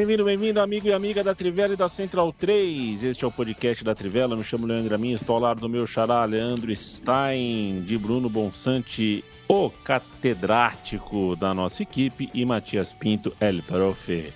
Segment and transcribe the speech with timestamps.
[0.00, 3.04] Bem-vindo, bem-vindo, amigo e amiga da Trivela e da Central 3.
[3.04, 4.34] Este é o podcast da Trivela.
[4.34, 9.22] Me chamo Leandro Amin, estou ao lado do meu xará Leandro Stein, de Bruno Bonsante,
[9.46, 14.32] o catedrático da nossa equipe, e Matias Pinto, El Profe,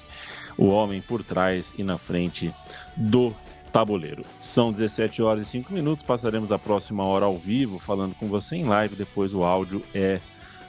[0.59, 2.53] o homem por trás e na frente
[2.95, 3.35] do
[3.73, 4.23] tabuleiro.
[4.37, 8.55] São 17 horas e 5 minutos, passaremos a próxima hora ao vivo, falando com você
[8.55, 10.21] em live, depois o áudio é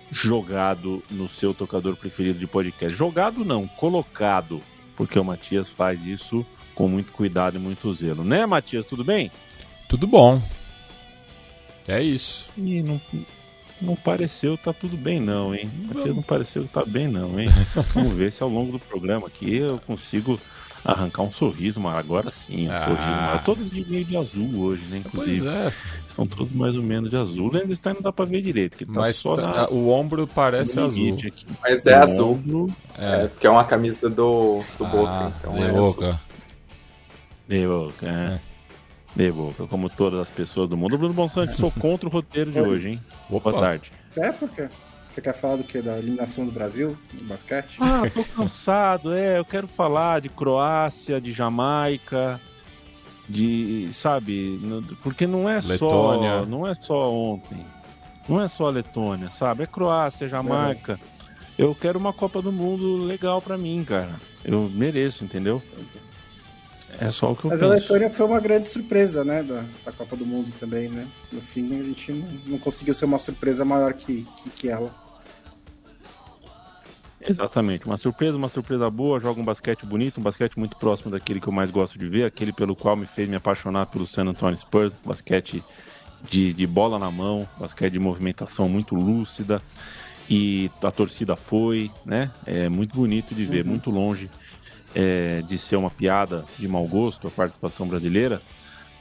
[0.09, 2.97] jogado no seu tocador preferido de podcast.
[2.97, 4.61] Jogado não, colocado
[4.95, 8.23] porque o Matias faz isso com muito cuidado e muito zelo.
[8.23, 8.85] Né, Matias?
[8.85, 9.31] Tudo bem?
[9.87, 10.41] Tudo bom.
[11.87, 12.49] É isso.
[12.57, 12.99] E não,
[13.81, 15.69] não pareceu tá tudo bem, não, hein?
[15.87, 17.47] Matias não pareceu que tá bem, não, hein?
[17.93, 20.39] Vamos ver se ao longo do programa aqui eu consigo
[20.85, 22.79] arrancar um sorriso, mas agora sim, um ah.
[22.79, 23.01] sorriso.
[23.01, 24.97] Mas todos de meio de azul hoje, né?
[24.97, 25.41] Inclusive.
[25.41, 25.71] Pois é.
[26.07, 27.49] São todos mais ou menos de azul.
[27.49, 29.69] O Landestein não dá pra ver direito, que tá mas só tá, na...
[29.69, 31.13] o ombro parece azul.
[31.15, 31.47] Aqui.
[31.61, 32.31] Mas é o azul.
[32.33, 32.75] Ombro...
[32.97, 33.23] É.
[33.23, 33.27] é.
[33.27, 35.33] porque é uma camisa do, do ah, Boca.
[35.39, 36.07] Então de é Boca.
[36.07, 36.19] Azul.
[37.47, 38.39] De Boca, é.
[39.15, 40.97] De Boca, como todas as pessoas do mundo.
[40.97, 43.01] Bruno Bonsante, sou contra o roteiro de hoje, hein?
[43.29, 43.91] Boa tarde.
[44.17, 44.69] É porque
[45.15, 45.81] você quer falar do que?
[45.81, 47.77] Da eliminação do Brasil no basquete?
[47.81, 49.39] Ah, tô cansado, é.
[49.39, 52.39] Eu quero falar de Croácia, de Jamaica,
[53.27, 53.89] de.
[53.93, 54.59] Sabe?
[55.01, 56.39] Porque não é Letônia.
[56.39, 56.45] só.
[56.45, 57.65] Não é só ontem.
[58.27, 59.63] Não é só a Letônia, sabe?
[59.63, 60.99] É Croácia, Jamaica.
[61.57, 61.63] É.
[61.63, 64.19] Eu quero uma Copa do Mundo legal para mim, cara.
[64.43, 65.61] Eu mereço, entendeu?
[66.99, 67.71] É só o que eu Mas penso.
[67.71, 69.43] a Letônia foi uma grande surpresa, né?
[69.43, 71.07] Da, da Copa do Mundo também, né?
[71.31, 75.04] No fim, a gente não, não conseguiu ser uma surpresa maior que, que, que ela.
[77.27, 81.39] Exatamente, uma surpresa, uma surpresa boa, joga um basquete bonito, um basquete muito próximo daquele
[81.39, 84.25] que eu mais gosto de ver, aquele pelo qual me fez me apaixonar pelo San
[84.27, 85.63] Antonio Spurs, basquete
[86.29, 89.61] de, de bola na mão, basquete de movimentação muito lúcida,
[90.29, 92.31] e a torcida foi, né?
[92.45, 93.71] É muito bonito de ver, uhum.
[93.71, 94.29] muito longe
[94.93, 98.41] é, de ser uma piada de mau gosto a participação brasileira,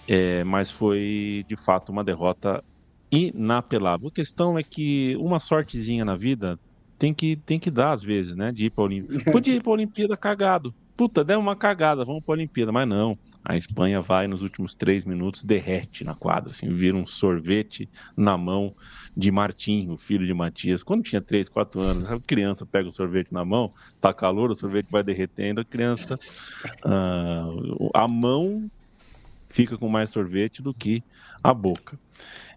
[0.08, 2.62] é, mas foi de fato uma derrota
[3.10, 4.08] inapelável.
[4.08, 6.58] A questão é que uma sortezinha na vida
[6.98, 8.52] tem que, tem que dar às vezes, né?
[8.52, 9.24] De ir pra Olimpíada.
[9.32, 10.74] Podia ir pra Olimpíada cagado.
[10.96, 12.70] Puta, deu uma cagada, vamos pra Olimpíada.
[12.70, 13.18] Mas não.
[13.44, 18.38] A Espanha vai nos últimos três minutos, derrete na quadra, assim, vira um sorvete na
[18.38, 18.74] mão
[19.14, 20.82] de Martim, o filho de Matias.
[20.82, 24.54] Quando tinha três, quatro anos, a criança pega o sorvete na mão, tá calor, o
[24.54, 26.18] sorvete vai derretendo, a criança.
[26.82, 28.70] Uh, a mão
[29.46, 31.02] fica com mais sorvete do que
[31.42, 31.98] a boca.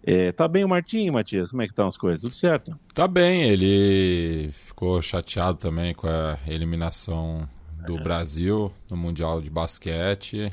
[0.02, 1.50] É, tá bem o Martim, Matias?
[1.50, 2.20] Como é que estão as coisas?
[2.20, 2.78] Tudo certo?
[2.94, 7.48] Tá bem, ele ficou chateado também com a eliminação
[7.86, 8.02] do é.
[8.02, 10.50] Brasil no Mundial de Basquete,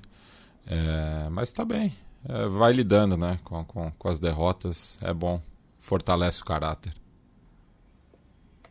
[0.67, 1.93] é, mas tá bem.
[2.27, 5.41] É, vai lidando né, com, com, com as derrotas, é bom,
[5.79, 6.93] fortalece o caráter.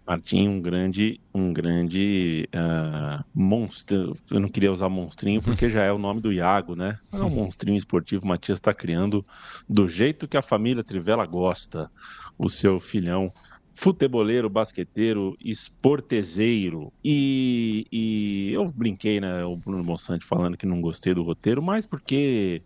[0.07, 4.15] Martim, um grande, um grande uh, monstro.
[4.31, 6.99] Eu não queria usar monstrinho porque já é o nome do Iago, né?
[7.13, 8.25] É um monstrinho esportivo.
[8.25, 9.25] O Matias está criando
[9.69, 11.91] do jeito que a família Trivela gosta.
[12.37, 13.33] O seu filhão
[13.75, 16.93] futeboleiro, basqueteiro, esportezeiro.
[17.03, 19.45] E, e eu brinquei, né?
[19.45, 22.63] O Bruno Monsante falando que não gostei do roteiro, mas porque.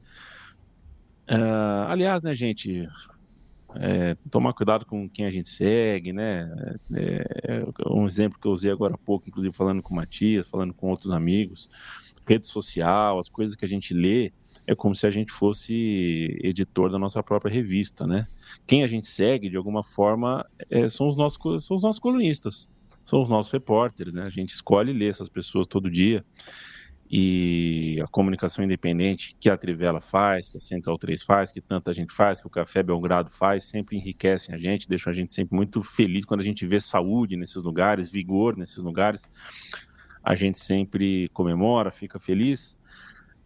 [1.31, 2.89] Uh, aliás, né, gente?
[3.77, 6.51] É, tomar cuidado com quem a gente segue, né?
[6.95, 10.49] É, é, um exemplo que eu usei agora há pouco, inclusive falando com o Matias,
[10.49, 11.69] falando com outros amigos,
[12.27, 14.33] rede social, as coisas que a gente lê,
[14.67, 18.27] é como se a gente fosse editor da nossa própria revista, né?
[18.67, 22.69] Quem a gente segue, de alguma forma, é, são, os nossos, são os nossos colunistas,
[23.05, 24.23] são os nossos repórteres, né?
[24.25, 26.25] A gente escolhe ler essas pessoas todo dia
[27.11, 31.93] e a comunicação independente que a Trivela faz, que a Central 3 faz, que tanta
[31.93, 35.57] gente faz, que o Café Belgrado faz, sempre enriquecem a gente, deixam a gente sempre
[35.57, 39.31] muito feliz quando a gente vê saúde nesses lugares, vigor nesses lugares.
[40.23, 42.79] A gente sempre comemora, fica feliz.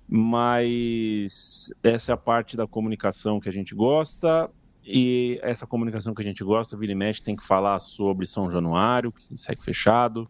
[0.09, 4.51] Mas essa é a parte da comunicação que a gente gosta.
[4.85, 8.51] E essa comunicação que a gente gosta, vira e mexe, tem que falar sobre São
[8.51, 10.29] Januário, que segue fechado,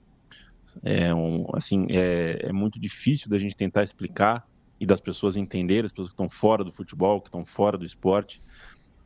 [0.83, 4.47] é, um, assim, é, é muito difícil da gente tentar explicar
[4.81, 7.85] e das pessoas entenderem, as pessoas que estão fora do futebol, que estão fora do
[7.85, 8.43] esporte,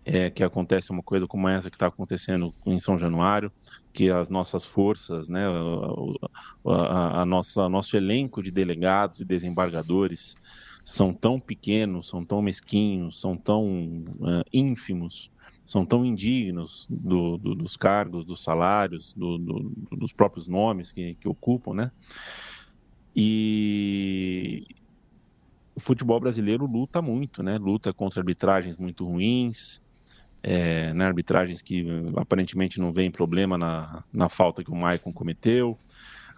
[0.06, 3.52] é, que acontece uma coisa como essa que está acontecendo em São Januário,
[3.92, 5.44] que as nossas forças, né,
[6.64, 10.36] a, a, a nossa nosso elenco de delegados e desembargadores
[10.84, 13.66] são tão pequenos, são tão mesquinhos, são tão
[14.20, 15.28] uh, ínfimos,
[15.66, 19.36] são tão indignos do, do, dos cargos, dos salários, do,
[19.90, 21.90] dos próprios nomes que, que ocupam, né?
[23.14, 24.64] E
[25.74, 27.58] o futebol brasileiro luta muito, né?
[27.58, 29.82] Luta contra arbitragens muito ruins,
[30.40, 31.84] é, né, arbitragens que
[32.16, 35.76] aparentemente não vêem problema na, na falta que o Maicon cometeu.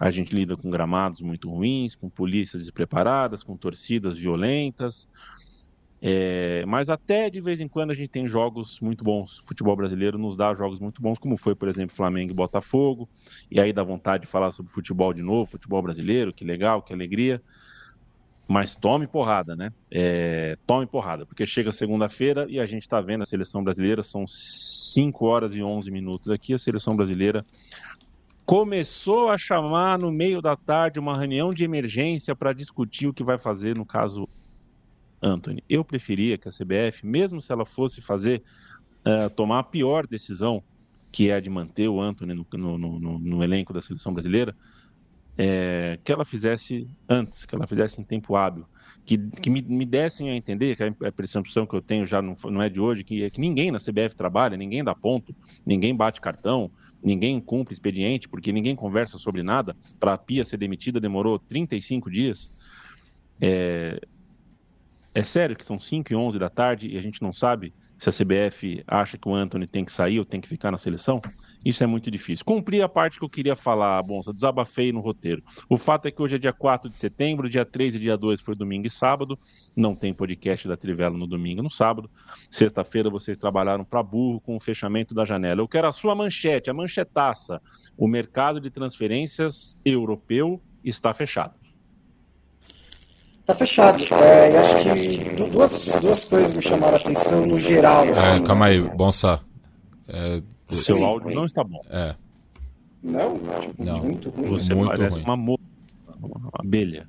[0.01, 5.07] A gente lida com gramados muito ruins, com polícias despreparadas, com torcidas violentas.
[6.01, 9.41] É, mas até de vez em quando a gente tem jogos muito bons.
[9.41, 13.09] O futebol brasileiro nos dá jogos muito bons, como foi, por exemplo, Flamengo e Botafogo.
[13.51, 16.93] E aí dá vontade de falar sobre futebol de novo, futebol brasileiro, que legal, que
[16.93, 17.43] alegria.
[18.47, 19.71] Mas tome porrada, né?
[19.91, 24.27] É, tome porrada, porque chega segunda-feira e a gente está vendo a seleção brasileira, são
[24.27, 27.45] 5 horas e 11 minutos aqui, a seleção brasileira
[28.47, 33.23] começou a chamar no meio da tarde uma reunião de emergência para discutir o que
[33.23, 34.27] vai fazer no caso
[35.23, 35.63] Anthony.
[35.69, 38.43] Eu preferia que a CBF, mesmo se ela fosse fazer,
[39.07, 40.63] uh, tomar a pior decisão,
[41.11, 44.55] que é a de manter o Anthony no, no, no, no elenco da seleção brasileira,
[45.39, 48.67] é, que ela fizesse antes, que ela fizesse em tempo hábil,
[49.05, 52.35] que, que me, me dessem a entender, que a percepção que eu tenho já não,
[52.47, 55.95] não é de hoje, que é que ninguém na CBF trabalha, ninguém dá ponto, ninguém
[55.95, 56.69] bate cartão,
[57.03, 59.77] ninguém cumpre expediente, porque ninguém conversa sobre nada.
[60.01, 62.53] Para a Pia ser demitida demorou 35 dias.
[63.41, 64.01] É,
[65.19, 68.09] é sério que são 5 e 11 da tarde e a gente não sabe se
[68.09, 71.21] a CBF acha que o Anthony tem que sair ou tem que ficar na seleção?
[71.65, 72.45] Isso é muito difícil.
[72.45, 75.43] Cumpri a parte que eu queria falar, Bonsa, desabafei no roteiro.
[75.69, 78.41] O fato é que hoje é dia 4 de setembro, dia 3 e dia 2
[78.41, 79.37] foi domingo e sábado.
[79.75, 82.09] Não tem podcast da Trivela no domingo e no sábado.
[82.49, 85.61] Sexta-feira vocês trabalharam para burro com o fechamento da janela.
[85.61, 87.61] Eu quero a sua manchete, a manchetaça.
[87.97, 91.58] O mercado de transferências europeu está fechado.
[93.49, 94.05] Está fechado.
[94.15, 98.05] É, eu acho que duas, duas coisas me chamaram a atenção no geral.
[98.05, 99.41] É, calma aí, Bonsa.
[100.07, 101.81] É, o seu áudio não está bom.
[101.89, 102.15] É.
[103.03, 104.05] Não, tipo, não.
[104.05, 104.49] muito ruim.
[104.51, 105.25] Você muito parece ruim.
[105.25, 105.63] uma moça,
[106.21, 107.09] uma abelha.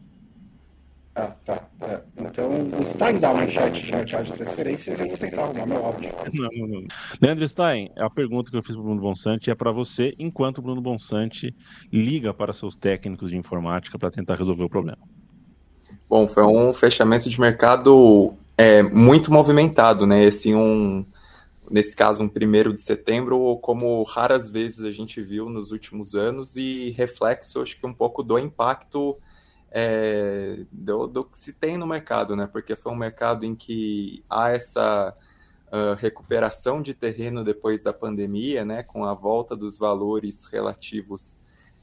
[1.14, 1.62] Ah, tá.
[1.82, 2.00] É.
[2.22, 2.50] Então,
[2.86, 6.10] Stein dá uma chat de mercado de transferências e eu vou tentar arrumar meu áudio.
[6.34, 6.88] Não, não, não.
[7.20, 10.60] Leandro Stein, a pergunta que eu fiz para o Bruno Bonsante é para você, enquanto
[10.60, 11.54] o Bruno Bonsante
[11.92, 15.00] liga para seus técnicos de informática para tentar resolver o problema.
[16.10, 20.24] Bom, foi um fechamento de mercado é, muito movimentado, né?
[20.24, 21.06] Esse um
[21.70, 26.56] nesse caso, um primeiro de setembro, como raras vezes a gente viu nos últimos anos,
[26.56, 29.18] e reflexo, acho que um pouco do impacto
[29.70, 32.50] é, do, do, que se tem no mercado, né?
[32.52, 35.16] Porque foi um mercado em que há essa
[35.68, 38.82] uh, recuperação de terreno depois da pandemia, né?
[38.82, 41.38] Com a volta dos valores relativos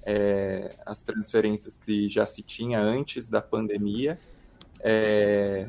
[0.08, 4.16] é, às transferências que já se tinha antes da pandemia.
[4.80, 5.68] É,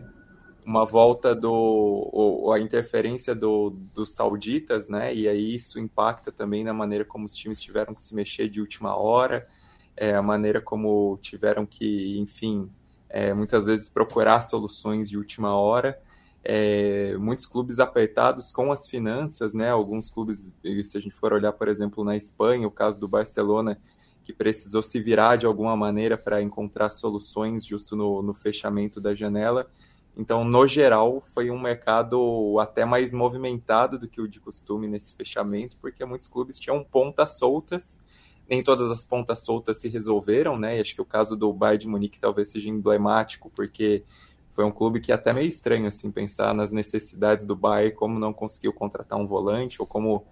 [0.64, 5.16] uma volta do ou, a interferência do, dos sauditas, né?
[5.16, 8.62] E aí isso impacta também na maneira como os times tiveram que se mexer de
[8.62, 9.48] última hora,
[9.96, 12.70] é, a maneira como tiveram que, enfim,
[13.10, 16.00] é, muitas vezes procurar soluções de última hora.
[16.44, 19.70] É, muitos clubes apertados com as finanças, né?
[19.70, 20.54] Alguns clubes,
[20.84, 23.80] se a gente for olhar, por exemplo, na Espanha, o caso do Barcelona,
[24.28, 29.16] que precisou se virar de alguma maneira para encontrar soluções justo no, no fechamento da
[29.16, 29.72] janela.
[30.18, 35.16] Então, no geral, foi um mercado até mais movimentado do que o de costume nesse
[35.16, 38.04] fechamento, porque muitos clubes tinham pontas soltas.
[38.50, 40.78] Nem todas as pontas soltas se resolveram, né?
[40.78, 44.04] E acho que o caso do Bayern de Munique talvez seja emblemático, porque
[44.50, 48.20] foi um clube que é até meio estranho assim pensar nas necessidades do Bayern, como
[48.20, 50.26] não conseguiu contratar um volante ou como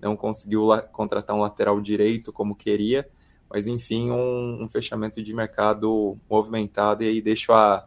[0.00, 3.10] não conseguiu contratar um lateral direito como queria.
[3.50, 7.86] Mas enfim, um, um fechamento de mercado movimentado e aí deixo a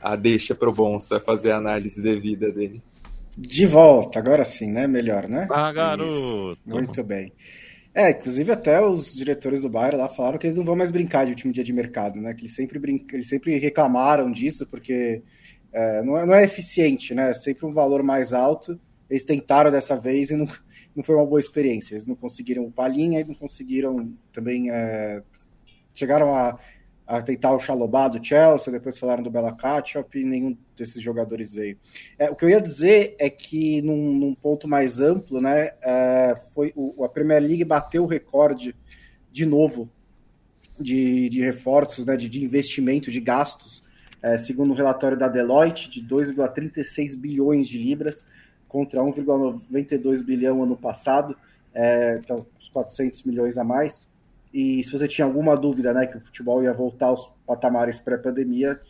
[0.00, 2.80] a deixa pro Bonsa fazer a análise devida dele.
[3.36, 4.86] De volta, agora sim, né?
[4.86, 5.46] Melhor, né?
[5.50, 6.58] Ah, garoto!
[6.64, 7.32] Muito bem.
[7.94, 11.24] É, inclusive até os diretores do Bayern lá falaram que eles não vão mais brincar
[11.24, 12.34] de último dia de mercado, né?
[12.34, 13.16] Que eles sempre, brinca...
[13.16, 15.22] eles sempre reclamaram disso, porque
[15.72, 17.30] é, não, é, não é eficiente, né?
[17.30, 18.78] É sempre um valor mais alto.
[19.08, 20.46] Eles tentaram dessa vez e não,
[20.94, 21.94] não foi uma boa experiência.
[21.94, 24.70] Eles não conseguiram o Palinha e não conseguiram também.
[24.70, 25.22] É,
[25.94, 26.58] chegaram a
[27.08, 31.54] a tentar o Chalobá do Chelsea, depois falaram do Bela Ketchup e nenhum desses jogadores
[31.54, 31.78] veio.
[32.18, 36.36] É, o que eu ia dizer é que, num, num ponto mais amplo, né, é,
[36.54, 38.76] foi o, a Premier League bateu o recorde
[39.32, 39.90] de novo
[40.78, 43.82] de, de reforços, né, de, de investimento, de gastos
[44.22, 48.26] é, segundo o um relatório da Deloitte, de 2,36 bilhões de libras
[48.68, 51.36] contra 1,92 bilhão ano passado,
[51.74, 54.06] é, então uns 400 milhões a mais.
[54.52, 58.80] E se você tinha alguma dúvida, né, que o futebol ia voltar aos patamares pré-pandemia,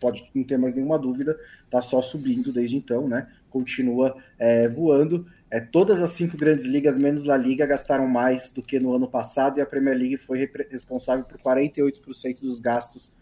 [0.00, 3.28] pode não ter mais nenhuma dúvida, está só subindo desde então, né?
[3.50, 5.26] Continua é, voando.
[5.50, 9.08] É, todas as cinco grandes ligas, menos La Liga, gastaram mais do que no ano
[9.08, 13.12] passado e a Premier League foi responsável por 48% dos gastos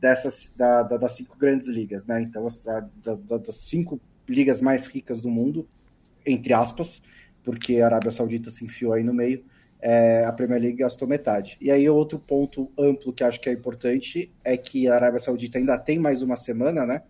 [0.00, 2.22] dessas da, da, das cinco grandes ligas, né?
[2.22, 5.68] Então, a, da, das cinco ligas mais ricas do mundo,
[6.24, 7.02] entre aspas,
[7.42, 9.44] porque a Arábia Saudita se enfiou aí no meio,
[9.80, 11.58] é, a Premier League gastou metade.
[11.60, 15.58] E aí, outro ponto amplo que acho que é importante é que a Arábia Saudita
[15.58, 17.02] ainda tem mais uma semana, né?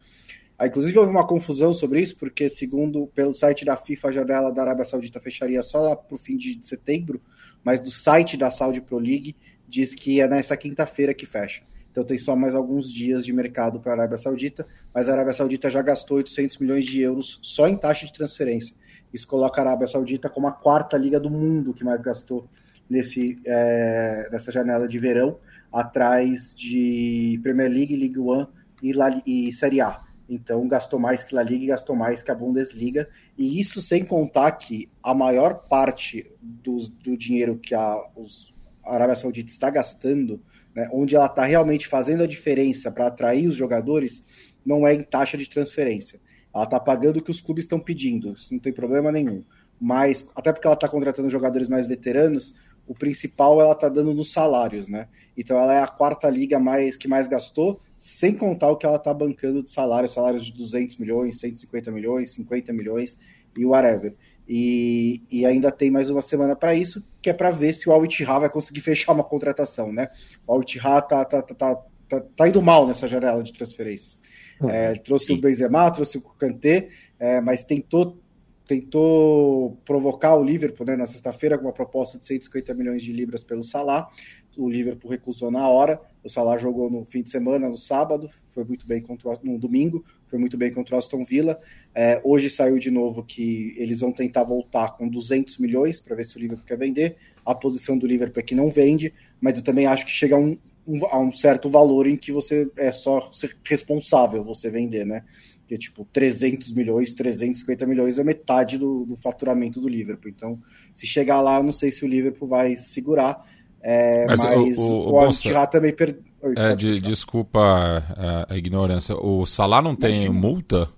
[0.58, 4.52] Aí, inclusive, houve uma confusão sobre isso, porque, segundo pelo site da FIFA, a janela
[4.52, 7.20] da Arábia Saudita fecharia só lá para o fim de setembro,
[7.62, 9.36] mas do site da Saudi Pro League
[9.68, 11.62] diz que é nessa quinta-feira que fecha.
[11.94, 15.32] Então tem só mais alguns dias de mercado para a Arábia Saudita, mas a Arábia
[15.32, 18.74] Saudita já gastou 800 milhões de euros só em taxa de transferência.
[19.12, 22.48] Isso coloca a Arábia Saudita como a quarta liga do mundo que mais gastou
[22.90, 25.38] nesse, é, nessa janela de verão,
[25.72, 28.48] atrás de Premier League, League One
[28.82, 30.02] e, La, e Série A.
[30.28, 33.08] Então gastou mais que a Liga e gastou mais que a Bundesliga.
[33.38, 38.53] E isso sem contar que a maior parte do, do dinheiro que a, os,
[38.84, 40.40] a Arábia Saudita está gastando
[40.74, 44.24] né, onde ela está realmente fazendo a diferença para atrair os jogadores,
[44.64, 46.20] não é em taxa de transferência.
[46.54, 49.44] Ela está pagando o que os clubes estão pedindo, isso não tem problema nenhum.
[49.80, 52.54] Mas, até porque ela está contratando jogadores mais veteranos,
[52.86, 55.08] o principal ela está dando nos salários, né?
[55.36, 58.96] Então ela é a quarta liga mais que mais gastou, sem contar o que ela
[58.96, 63.18] está bancando de salário, salários de 200 milhões, 150 milhões, 50 milhões
[63.56, 64.14] e whatever.
[64.48, 67.92] E, e ainda tem mais uma semana para isso, que é para ver se o
[67.92, 68.02] Al
[68.40, 70.08] vai conseguir fechar uma contratação, né?
[70.46, 71.76] O Al Ittihad tá, tá, tá,
[72.08, 74.22] tá, tá indo mal nessa janela de transferências.
[74.60, 74.70] Uhum.
[74.70, 75.34] É, trouxe Sim.
[75.34, 78.22] o Benzema, trouxe o Kanté, é, mas tentou
[78.66, 83.44] tentou provocar o Liverpool né, na sexta-feira com uma proposta de 150 milhões de libras
[83.44, 84.08] pelo Salah.
[84.56, 86.00] O Liverpool recusou na hora.
[86.22, 89.58] O Salah jogou no fim de semana, no sábado, foi muito bem contra o, no
[89.58, 91.60] domingo, foi muito bem contra o Aston Villa.
[91.94, 96.26] É, hoje saiu de novo que eles vão tentar voltar com 200 milhões para ver
[96.26, 97.16] se o Liverpool quer vender.
[97.46, 100.38] A posição do Liverpool é que não vende, mas eu também acho que chega a
[100.40, 103.30] um, um, a um certo valor em que você é só
[103.64, 105.22] responsável você vender, né?
[105.68, 110.32] que tipo 300 milhões, 350 milhões é metade do, do, faturamento do Liverpool.
[110.34, 110.58] Então,
[110.92, 113.48] se chegar lá, eu não sei se o Liverpool vai segurar.
[113.86, 116.22] É, mas, mas, o, o, o também perdeu.
[116.56, 119.14] É, de, desculpa a, a, ignorância.
[119.14, 120.40] O Salah não tem Imagina.
[120.40, 120.88] multa?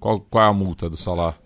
[0.00, 1.36] Qual, qual é a multa do Salah?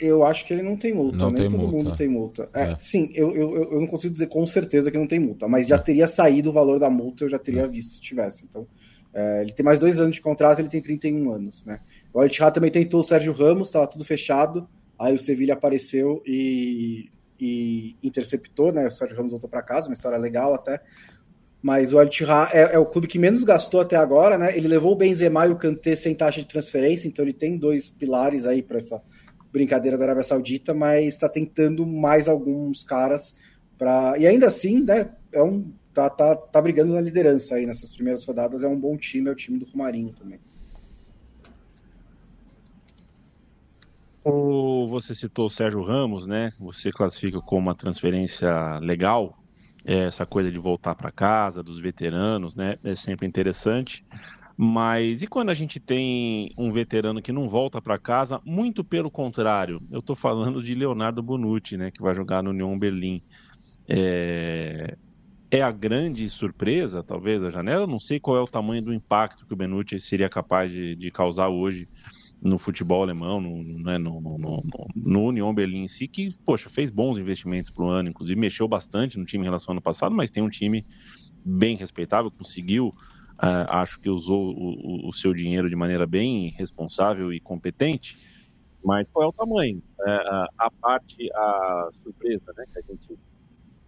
[0.00, 1.18] Eu acho que ele não tem multa.
[1.18, 1.76] Não Nem tem todo multa.
[1.76, 2.48] mundo tem multa.
[2.54, 2.76] É, é.
[2.78, 5.76] Sim, eu, eu, eu não consigo dizer com certeza que não tem multa, mas já
[5.76, 5.78] é.
[5.78, 7.68] teria saído o valor da multa, eu já teria é.
[7.68, 8.46] visto se tivesse.
[8.48, 8.66] Então,
[9.12, 11.78] é, ele tem mais dois anos de contrato, ele tem 31 anos, né?
[12.12, 14.66] O al também tentou o Sérgio Ramos, estava tudo fechado.
[14.98, 18.86] Aí o Sevilha apareceu e, e interceptou, né?
[18.86, 20.80] O Sérgio Ramos voltou para casa, uma história legal até.
[21.62, 22.08] Mas o al
[22.52, 24.56] é, é, o clube que menos gastou até agora, né?
[24.56, 27.88] Ele levou o Benzema e o Kanté sem taxa de transferência, então ele tem dois
[27.88, 29.00] pilares aí para essa
[29.52, 33.36] brincadeira da Arábia Saudita, mas está tentando mais alguns caras
[33.78, 35.12] para e ainda assim, né?
[35.32, 38.64] É um tá, tá, tá brigando na liderança aí nessas primeiras rodadas.
[38.64, 40.40] É um bom time, é o time do Romarinho também.
[45.02, 46.52] Você citou o Sérgio Ramos, né?
[46.58, 49.38] Você classifica como uma transferência legal.
[49.84, 52.76] É, essa coisa de voltar para casa, dos veteranos, né?
[52.84, 54.04] É sempre interessante.
[54.56, 58.40] Mas e quando a gente tem um veterano que não volta para casa?
[58.44, 59.80] Muito pelo contrário.
[59.90, 61.90] Eu estou falando de Leonardo Bonucci, né?
[61.90, 63.22] Que vai jogar no Union Berlim.
[63.88, 64.96] É,
[65.50, 67.86] é a grande surpresa, talvez, a janela.
[67.86, 71.10] Não sei qual é o tamanho do impacto que o Benucci seria capaz de, de
[71.10, 71.88] causar hoje
[72.42, 74.62] no futebol alemão, no, né, no, no, no,
[74.96, 78.66] no Union Berlim em si, que, poxa, fez bons investimentos para o ano, inclusive mexeu
[78.66, 80.84] bastante no time em relação ao ano passado, mas tem um time
[81.44, 87.32] bem respeitável, conseguiu, uh, acho que usou o, o, seu dinheiro de maneira bem responsável
[87.32, 88.18] e competente,
[88.84, 89.78] mas qual é o tamanho?
[90.00, 93.18] Uh, a parte, a surpresa né, que a gente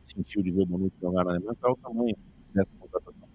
[0.05, 2.17] sentiu de ver o Bonucci jogar na Alemanha, qual é o tamanho
[2.55, 3.29] dessa contratação?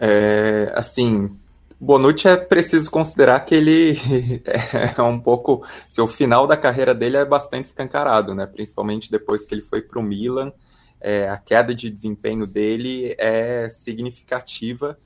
[0.00, 1.38] É, assim,
[1.84, 3.98] Bonucci é preciso considerar que ele
[4.96, 5.66] é um pouco.
[5.88, 8.46] Seu final da carreira dele é bastante escancarado, né?
[8.46, 10.52] Principalmente depois que ele foi para o Milan.
[11.00, 14.96] É, a queda de desempenho dele é significativa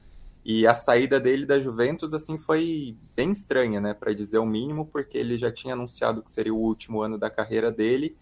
[0.45, 4.85] e a saída dele da Juventus assim foi bem estranha, né, para dizer o mínimo,
[4.85, 8.15] porque ele já tinha anunciado que seria o último ano da carreira dele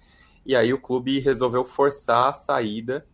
[0.46, 3.04] e aí o clube resolveu forçar a saída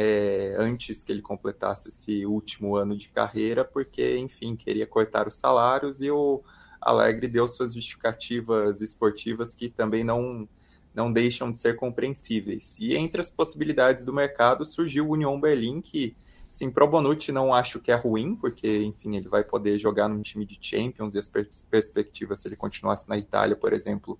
[0.00, 5.34] é, antes que ele completasse esse último ano de carreira, porque, enfim, queria cortar os
[5.34, 6.40] salários e o
[6.80, 10.48] Alegre deu suas justificativas esportivas que também não,
[10.94, 12.76] não deixam de ser compreensíveis.
[12.78, 16.16] E entre as possibilidades do mercado surgiu o Union Berlin, que,
[16.48, 20.22] sim, pro Bonucci não acho que é ruim, porque, enfim, ele vai poder jogar num
[20.22, 24.16] time de Champions e as pers perspectivas, se ele continuasse na Itália, por exemplo,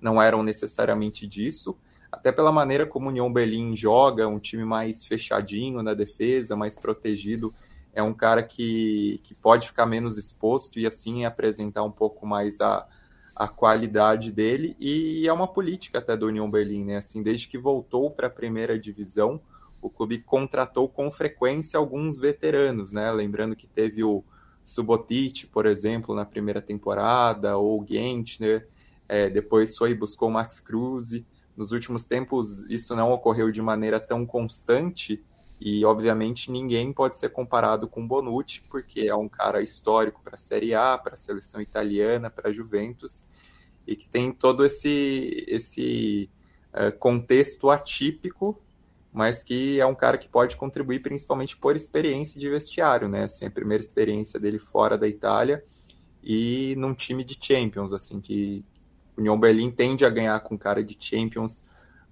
[0.00, 1.76] não eram necessariamente disso
[2.16, 6.78] até pela maneira como o União Berlim joga, um time mais fechadinho na defesa, mais
[6.78, 7.52] protegido.
[7.92, 12.60] É um cara que, que pode ficar menos exposto e assim apresentar um pouco mais
[12.60, 12.86] a,
[13.34, 14.74] a qualidade dele.
[14.80, 16.96] E é uma política até do União Berlim, né?
[16.96, 19.40] Assim, desde que voltou para a primeira divisão,
[19.80, 23.12] o clube contratou com frequência alguns veteranos, né?
[23.12, 24.24] Lembrando que teve o
[24.64, 28.66] Subotic, por exemplo, na primeira temporada, ou o Gentner,
[29.06, 31.22] é, depois foi e buscou o Max Cruz.
[31.56, 35.24] Nos últimos tempos, isso não ocorreu de maneira tão constante
[35.58, 40.38] e, obviamente, ninguém pode ser comparado com Bonucci, porque é um cara histórico para a
[40.38, 43.26] Série A, para a seleção italiana, para a Juventus,
[43.86, 46.28] e que tem todo esse, esse
[46.74, 48.60] uh, contexto atípico,
[49.10, 53.24] mas que é um cara que pode contribuir principalmente por experiência de vestiário, né?
[53.24, 55.64] Assim, a primeira experiência dele fora da Itália
[56.22, 58.62] e num time de Champions, assim, que,
[59.16, 61.64] União Berlim tende a ganhar com cara de Champions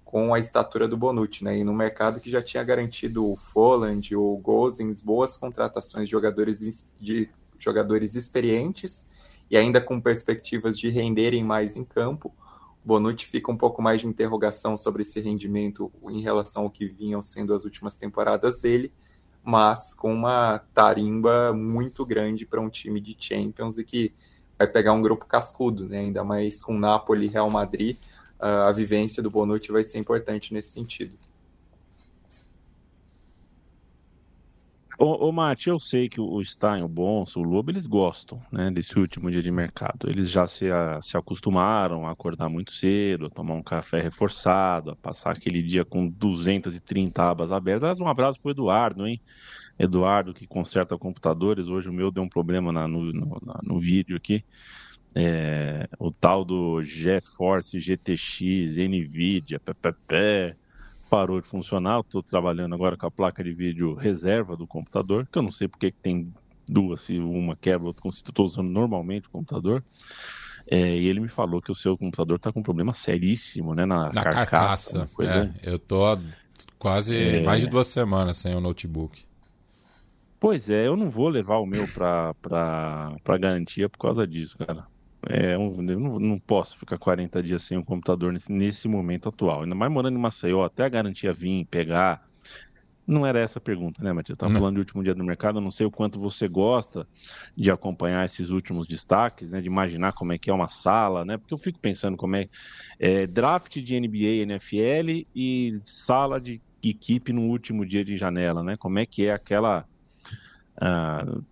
[0.03, 1.57] com a estatura do Bonucci, né?
[1.57, 6.93] E no mercado que já tinha garantido o Folland, o Gozens, boas contratações de jogadores,
[6.99, 9.09] de jogadores experientes
[9.49, 12.33] e ainda com perspectivas de renderem mais em campo.
[12.83, 16.87] O Bonucci fica um pouco mais de interrogação sobre esse rendimento em relação ao que
[16.87, 18.93] vinham sendo as últimas temporadas dele,
[19.43, 24.13] mas com uma tarimba muito grande para um time de Champions e que
[24.57, 25.99] vai pegar um grupo cascudo, né?
[25.99, 27.97] ainda mais com Napoli Real Madrid,
[28.39, 31.17] a vivência do Bonucci vai ser importante nesse sentido.
[34.97, 35.33] Ô, ô
[35.67, 39.43] eu sei que o Stein, o Bonso, o Lobo, eles gostam né, desse último dia
[39.43, 40.09] de mercado.
[40.09, 44.91] Eles já se, a, se acostumaram a acordar muito cedo, a tomar um café reforçado,
[44.91, 47.99] a passar aquele dia com 230 abas abertas.
[47.99, 49.19] Um abraço pro Eduardo, hein?
[49.77, 51.67] Eduardo, que conserta computadores.
[51.67, 54.43] Hoje o meu deu um problema na, no, no, no, vídeo aqui.
[55.13, 60.55] É, o tal do GeForce GTX, NVIDIA, PPP,
[61.09, 61.99] parou de funcionar.
[61.99, 65.67] Estou trabalhando agora com a placa de vídeo reserva do computador, que eu não sei
[65.67, 66.33] porque que tem
[66.67, 69.83] duas, se uma quebra, outra estou usando normalmente o computador.
[70.67, 73.85] É, e ele me falou que o seu computador está com um problema seríssimo, né?
[73.85, 75.07] Na, na carcaça.
[75.15, 75.53] carcaça.
[75.61, 76.19] É, eu tô há
[76.79, 77.43] quase é...
[77.43, 79.25] mais de duas semanas sem o notebook.
[80.39, 82.35] Pois é, eu não vou levar o meu para
[83.39, 84.85] garantia por causa disso, cara.
[85.27, 89.63] É, eu não, não, posso ficar 40 dias sem o computador nesse, nesse momento atual.
[89.63, 92.23] Ainda mais morando em Maceió, até a garantia vir, pegar.
[93.07, 94.35] Não era essa a pergunta, né, Matias?
[94.35, 95.57] Estava falando de último dia do mercado.
[95.57, 97.07] Eu não sei o quanto você gosta
[97.55, 99.61] de acompanhar esses últimos destaques, né?
[99.61, 101.37] De imaginar como é que é uma sala, né?
[101.37, 102.47] Porque eu fico pensando como é,
[102.99, 108.75] é draft de NBA, NFL e sala de equipe no último dia de janela, né?
[108.77, 109.87] Como é que é aquela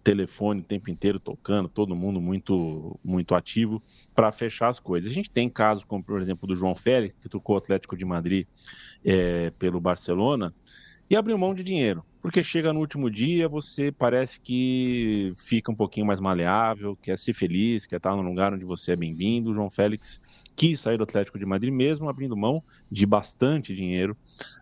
[0.03, 3.81] telefone o tempo inteiro tocando, todo mundo muito, muito ativo
[4.13, 5.09] para fechar as coisas.
[5.09, 8.05] A gente tem casos como, por exemplo, do João Félix, que trocou o Atlético de
[8.05, 8.45] Madrid
[9.03, 10.53] é, pelo Barcelona
[11.09, 12.03] e abriu mão de dinheiro.
[12.21, 17.33] Porque chega no último dia, você parece que fica um pouquinho mais maleável, quer ser
[17.33, 19.51] feliz, quer estar no lugar onde você é bem-vindo.
[19.51, 20.21] O João Félix
[20.55, 24.15] quis sair do Atlético de Madrid, mesmo abrindo mão de bastante dinheiro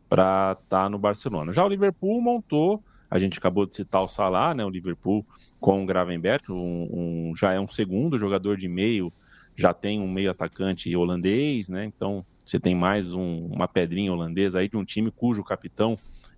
[0.09, 1.53] para estar no Barcelona.
[1.53, 5.25] Já o Liverpool montou a gente acabou de citar o Salah, né, o Liverpool
[5.59, 6.87] com o Gravenberch, um,
[7.29, 9.11] um, já é um segundo jogador de meio,
[9.53, 11.83] já tem um meio atacante holandês, né?
[11.85, 15.97] Então você tem mais um, uma pedrinha holandesa aí de um time cujo capitão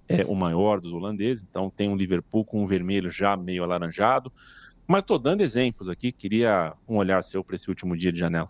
[0.10, 1.46] é o maior dos holandeses.
[1.48, 4.34] Então tem um Liverpool com um vermelho já meio alaranjado.
[4.86, 8.50] Mas estou dando exemplos aqui, queria um olhar seu para esse último dia de janela.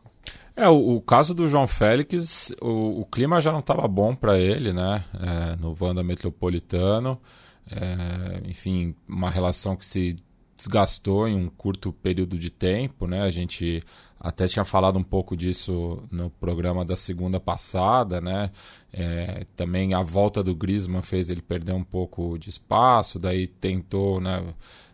[0.56, 4.40] É, o, o caso do João Félix, o, o clima já não estava bom para
[4.40, 5.04] ele, né?
[5.20, 7.22] É, no Vanda Metropolitano.
[7.70, 10.16] É, enfim, uma relação que se
[10.56, 13.22] desgastou em um curto período de tempo, né?
[13.22, 13.82] A gente
[14.20, 18.52] até tinha falado um pouco disso no programa da segunda passada, né?
[18.92, 24.22] É, também a volta do Griezmann fez ele perder um pouco de espaço, daí tentou,
[24.22, 24.44] né?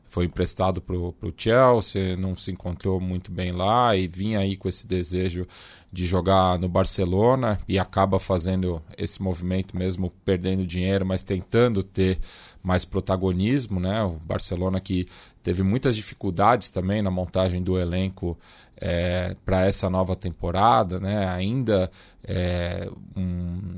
[0.09, 4.67] Foi emprestado para o Chelsea, não se encontrou muito bem lá e vinha aí com
[4.67, 5.45] esse desejo
[5.93, 12.19] de jogar no Barcelona e acaba fazendo esse movimento mesmo perdendo dinheiro, mas tentando ter
[12.61, 14.03] mais protagonismo, né?
[14.03, 15.05] O Barcelona que
[15.41, 18.37] teve muitas dificuldades também na montagem do elenco
[18.77, 21.27] é, para essa nova temporada, né?
[21.29, 21.89] Ainda
[22.23, 23.77] é, um,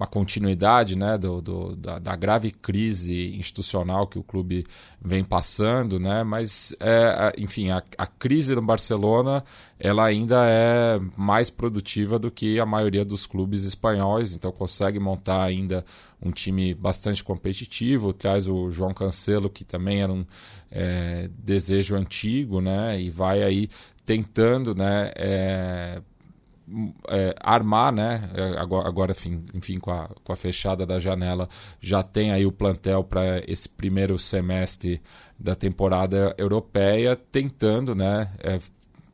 [0.00, 4.64] uma continuidade né, do, do da, da, grave crise institucional que o clube
[4.98, 6.24] vem passando, né?
[6.24, 9.44] mas, é, enfim, a, a crise do Barcelona
[9.78, 15.42] ela ainda é mais produtiva do que a maioria dos clubes espanhóis, então consegue montar
[15.42, 15.84] ainda
[16.22, 20.24] um time bastante competitivo, traz o João Cancelo, que também era um
[20.70, 23.00] é, desejo antigo, né?
[23.00, 23.68] E vai aí
[24.04, 25.12] tentando, né?
[25.14, 26.02] É,
[27.08, 28.30] é, armar, né?
[28.34, 29.12] É, agora, agora
[29.54, 31.48] enfim, com, a, com a fechada da janela,
[31.80, 35.00] já tem aí o plantel para esse primeiro semestre
[35.38, 38.30] da temporada europeia, tentando, né?
[38.38, 38.58] É,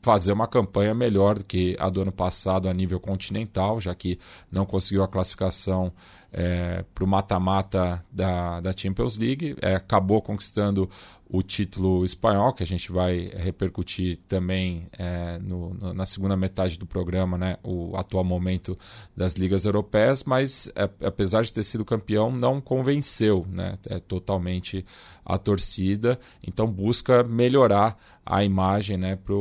[0.07, 4.21] fazer uma campanha melhor do que a do ano passado a nível continental, já que
[4.53, 5.93] não conseguiu a classificação
[6.33, 10.89] é, para o mata-mata da, da Champions League, é, acabou conquistando
[11.29, 16.79] o título espanhol, que a gente vai repercutir também é, no, no, na segunda metade
[16.79, 18.79] do programa, né, o atual momento
[19.17, 24.87] das ligas europeias, mas é, apesar de ter sido campeão, não convenceu né, é, totalmente
[25.25, 26.17] a torcida,
[26.47, 29.35] então busca melhorar a imagem né, para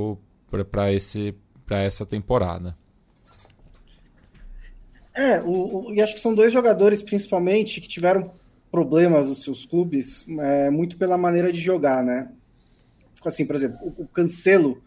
[1.83, 2.77] essa temporada.
[5.15, 8.31] É, o, o, e acho que são dois jogadores, principalmente, que tiveram
[8.69, 12.29] problemas nos seus clubes, é, muito pela maneira de jogar, né?
[13.23, 14.83] Assim, por exemplo, o, o Cancelo,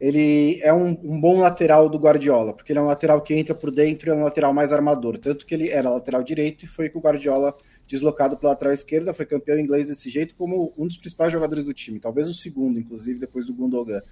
[0.00, 3.54] ele é um, um, bom lateral do Guardiola, porque ele é um lateral que entra
[3.54, 5.18] por dentro e é um lateral mais armador.
[5.18, 7.54] Tanto que ele era lateral direito e foi com o Guardiola
[7.86, 11.74] deslocado pela lateral esquerda, foi campeão inglês desse jeito, como um dos principais jogadores do
[11.74, 14.02] time, talvez o segundo, inclusive, depois do Gundogan.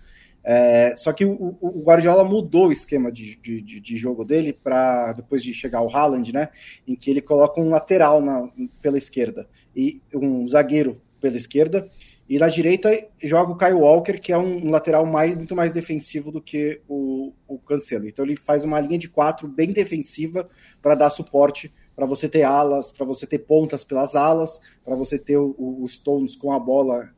[0.44, 5.12] É, só que o, o, Guardiola mudou o esquema de, de, de jogo dele para
[5.12, 6.50] depois de chegar o Haaland, né?
[6.86, 8.50] Em que ele coloca um lateral na,
[8.82, 11.88] pela esquerda e um zagueiro pela esquerda
[12.28, 12.90] e na direita
[13.22, 17.32] joga o Kyle Walker, que é um, lateral mais, muito mais defensivo do que o,
[17.46, 18.08] o Cancelo.
[18.08, 20.48] Então ele faz uma linha de quatro bem defensiva
[20.80, 25.18] para dar suporte para você ter alas, para você ter pontas pelas alas, para você
[25.18, 27.10] ter o, o Stones com a bola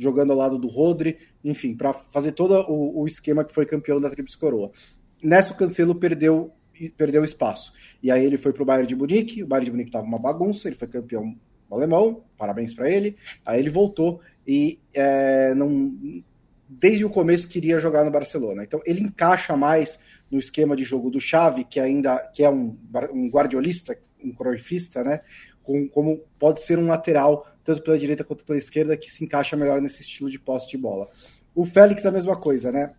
[0.00, 4.00] jogando ao lado do Rodri, enfim, para fazer todo o, o, esquema que foi campeão
[4.00, 4.70] da Tríplice Coroa.
[5.22, 6.52] Nessa o Cancelo perdeu
[6.96, 7.74] perdeu espaço.
[8.02, 10.18] E aí ele foi para o Bayern de Munique, o Bayern de Munique estava uma
[10.18, 11.36] bagunça, ele foi campeão
[11.70, 13.16] alemão, parabéns para ele.
[13.44, 15.94] Aí ele voltou e é, não
[16.66, 18.64] desde o começo queria jogar no Barcelona.
[18.64, 19.98] Então ele encaixa mais
[20.30, 22.78] no esquema de jogo do Xavi, que ainda que é um,
[23.12, 25.20] um guardiolista, um croifista, né?
[25.62, 29.56] Com, como pode ser um lateral tanto pela direita quanto pela esquerda, que se encaixa
[29.56, 31.08] melhor nesse estilo de posse de bola.
[31.54, 32.94] O Félix é a mesma coisa, né?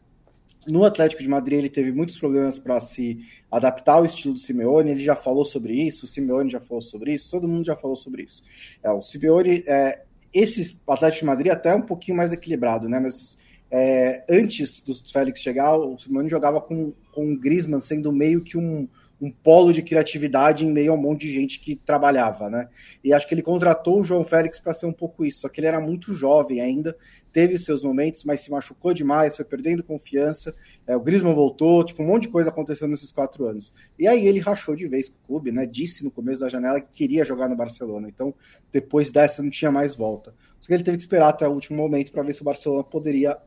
[0.67, 4.91] No Atlético de Madrid ele teve muitos problemas para se adaptar ao estilo do Simeone,
[4.91, 7.95] ele já falou sobre isso, o Simeone já falou sobre isso, todo mundo já falou
[7.95, 8.43] sobre isso.
[8.83, 12.99] É, o Simeone, é, esse Atlético de Madrid até é um pouquinho mais equilibrado, né?
[12.99, 13.35] Mas
[13.71, 18.55] é, antes do Félix chegar, o Simeone jogava com, com o Griezmann sendo meio que
[18.55, 18.87] um,
[19.21, 22.67] um polo de criatividade em meio a um monte de gente que trabalhava, né?
[23.03, 25.59] E acho que ele contratou o João Félix para ser um pouco isso, só que
[25.59, 26.97] ele era muito jovem ainda,
[27.31, 30.55] teve seus momentos, mas se machucou demais, foi perdendo confiança.
[30.87, 33.71] É, o Griezmann voltou, tipo, um monte de coisa aconteceu nesses quatro anos.
[33.97, 35.67] E aí ele rachou de vez com o clube, né?
[35.67, 38.09] Disse no começo da janela que queria jogar no Barcelona.
[38.09, 38.33] Então,
[38.71, 40.33] depois dessa não tinha mais volta.
[40.59, 42.83] Só que ele teve que esperar até o último momento para ver se o Barcelona
[42.83, 43.37] poderia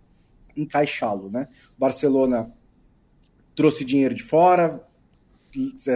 [0.56, 1.48] encaixá-lo, né?
[1.76, 2.50] O Barcelona
[3.54, 4.82] trouxe dinheiro de fora,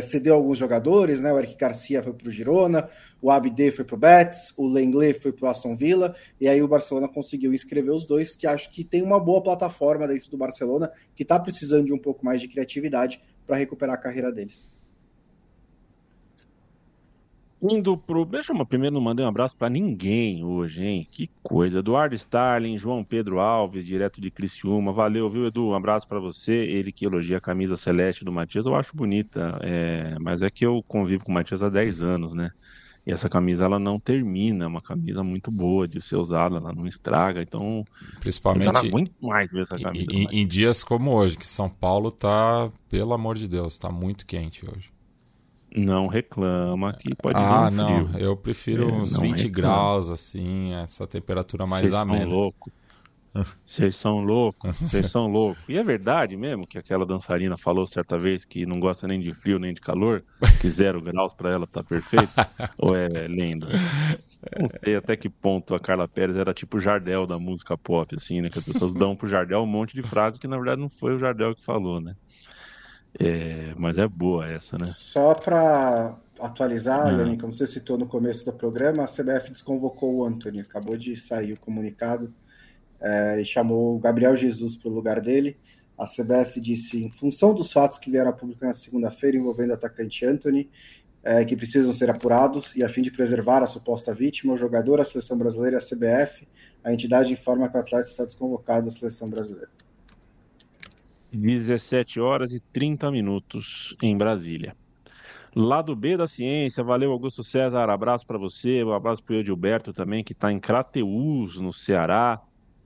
[0.03, 1.33] cedeu alguns jogadores, né?
[1.33, 2.89] O Eric Garcia foi para o Girona,
[3.21, 6.63] o Abde foi para o Betis, o Lenglet foi para o Aston Villa, e aí
[6.63, 10.37] o Barcelona conseguiu inscrever os dois, que acho que tem uma boa plataforma dentro do
[10.37, 14.69] Barcelona, que está precisando de um pouco mais de criatividade para recuperar a carreira deles.
[17.61, 18.25] Indo pro.
[18.25, 21.09] Deixa eu primeiro não mandei um abraço para ninguém hoje, hein?
[21.11, 21.81] Que coisa.
[21.81, 24.93] Eduardo Starling, João Pedro Alves, direto de Criciúma.
[24.93, 25.69] Valeu, viu, Edu?
[25.69, 26.53] Um abraço para você.
[26.53, 29.59] Ele que elogia a camisa celeste do Matias, eu acho bonita.
[29.63, 30.17] É...
[30.21, 32.53] Mas é que eu convivo com o Matias há 10 anos, né?
[33.09, 36.75] E essa camisa ela não termina, é uma camisa muito boa de ser usada, ela
[36.75, 37.83] não estraga, então.
[38.21, 38.85] Principalmente.
[38.85, 40.07] Eu muito mais ver essa camisa.
[40.13, 44.27] Em, em dias como hoje, que São Paulo tá, pelo amor de Deus, tá muito
[44.27, 44.91] quente hoje.
[45.75, 48.19] Não reclama que pode Ah, não.
[48.19, 49.51] Eu prefiro é, uns 20 reclama.
[49.55, 52.23] graus, assim, essa temperatura mais Vocês amena.
[52.23, 52.73] São louco.
[53.65, 55.63] Vocês são loucos, vocês são loucos.
[55.69, 59.33] E é verdade mesmo que aquela dançarina falou certa vez que não gosta nem de
[59.35, 60.25] frio nem de calor,
[60.61, 62.33] que zero graus para ela tá perfeito?
[62.79, 63.69] Ou é lenda?
[64.59, 68.15] Não sei até que ponto a Carla Pérez era tipo o Jardel da música pop,
[68.15, 68.49] assim, né?
[68.49, 71.15] Que as pessoas dão pro Jardel um monte de frases que na verdade não foi
[71.15, 72.17] o Jardel que falou, né?
[73.19, 74.87] É, mas é boa essa, né?
[74.87, 77.37] Só para atualizar, uhum.
[77.37, 81.53] como você citou no começo do programa, a CBF desconvocou o Anthony, acabou de sair
[81.53, 82.33] o comunicado
[83.01, 85.57] é, e chamou o Gabriel Jesus para o lugar dele.
[85.97, 89.75] A CBF disse, em função dos fatos que vieram a público na segunda-feira envolvendo o
[89.75, 90.71] atacante Anthony,
[91.25, 95.01] é, que precisam ser apurados e a fim de preservar a suposta vítima, o jogador,
[95.01, 96.47] a seleção brasileira e a CBF,
[96.85, 99.71] a entidade informa que o atleta está desconvocado da seleção brasileira.
[101.33, 104.75] 17 horas e 30 minutos em Brasília.
[105.55, 109.93] Lado B da ciência, valeu Augusto César, abraço para você, um abraço para o Edilberto
[109.93, 112.41] também, que está em Crateús, no Ceará.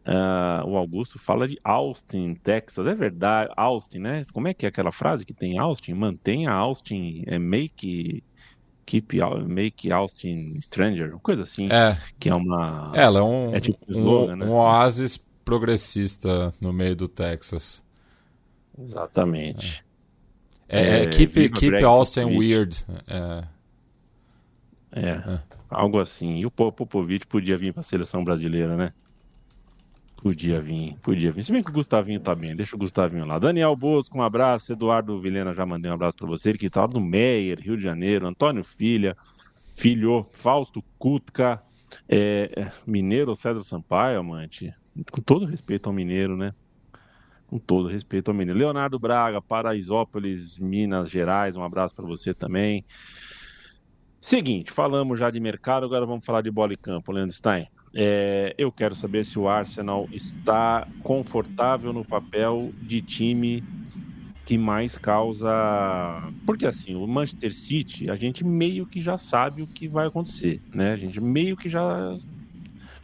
[0.06, 4.24] Uh, o Augusto fala de Austin, Texas, é verdade, Austin, né?
[4.32, 5.94] Como é que é aquela frase que tem Austin?
[5.94, 8.22] Mantenha Austin, é make,
[8.84, 11.68] keep, make Austin stranger, coisa assim.
[11.70, 11.96] É.
[12.18, 12.90] Que é uma...
[12.94, 14.46] Ela é um, é tipo um, slogan, né?
[14.46, 17.84] um oásis progressista no meio do Texas.
[18.78, 19.84] Exatamente.
[20.68, 22.38] É, é, É, keep, keep Popovich.
[22.38, 22.86] weird.
[23.06, 23.44] É,
[24.94, 25.38] É,
[25.70, 26.36] algo assim.
[26.38, 28.92] E o Po- Popovich podia vir para a seleção brasileira, né?
[30.22, 31.42] Podia vir, podia vir.
[31.42, 33.38] Se bem que o Gustavinho tá bem, deixa o Gustavinho lá.
[33.40, 34.72] Daniel Bosco, um abraço.
[34.72, 36.50] Eduardo Vilhena, já mandei um abraço para você.
[36.50, 38.26] Ele que tá lá do Meier, Rio de Janeiro.
[38.28, 39.16] Antônio Filha,
[39.74, 41.60] Filho, Fausto Kutka,
[42.08, 44.72] é, é, Mineiro César Sampaio, amante.
[45.10, 46.54] Com todo respeito ao Mineiro, né?
[47.52, 48.58] Com todo respeito ao Mineiro.
[48.58, 52.82] Leonardo Braga, Paraisópolis, Minas Gerais, um abraço para você também.
[54.18, 57.66] Seguinte, falamos já de mercado, agora vamos falar de bola e campo, Leandro Stein.
[57.94, 63.62] É, eu quero saber se o Arsenal está confortável no papel de time
[64.46, 65.52] que mais causa.
[66.46, 70.62] Porque assim, o Manchester City, a gente meio que já sabe o que vai acontecer,
[70.72, 70.92] né?
[70.92, 72.14] A gente meio que já.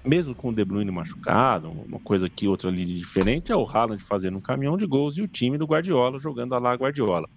[0.04, 4.02] Mesmo com o De Bruyne machucado, uma coisa aqui, outra ali diferente, é o Haaland
[4.02, 7.28] fazendo um caminhão de gols e o time do Guardiola jogando a lá Guardiola.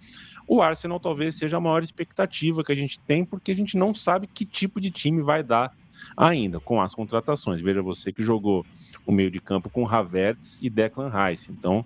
[0.47, 3.93] O Arsenal talvez seja a maior expectativa que a gente tem, porque a gente não
[3.93, 5.73] sabe que tipo de time vai dar
[6.15, 7.61] ainda com as contratações.
[7.61, 8.65] Veja você que jogou
[9.05, 11.51] o meio de campo com Havertz e Declan Rice.
[11.51, 11.85] Então,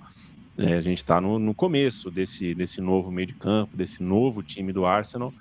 [0.58, 4.42] é, a gente está no, no começo desse, desse novo meio de campo, desse novo
[4.42, 5.34] time do Arsenal,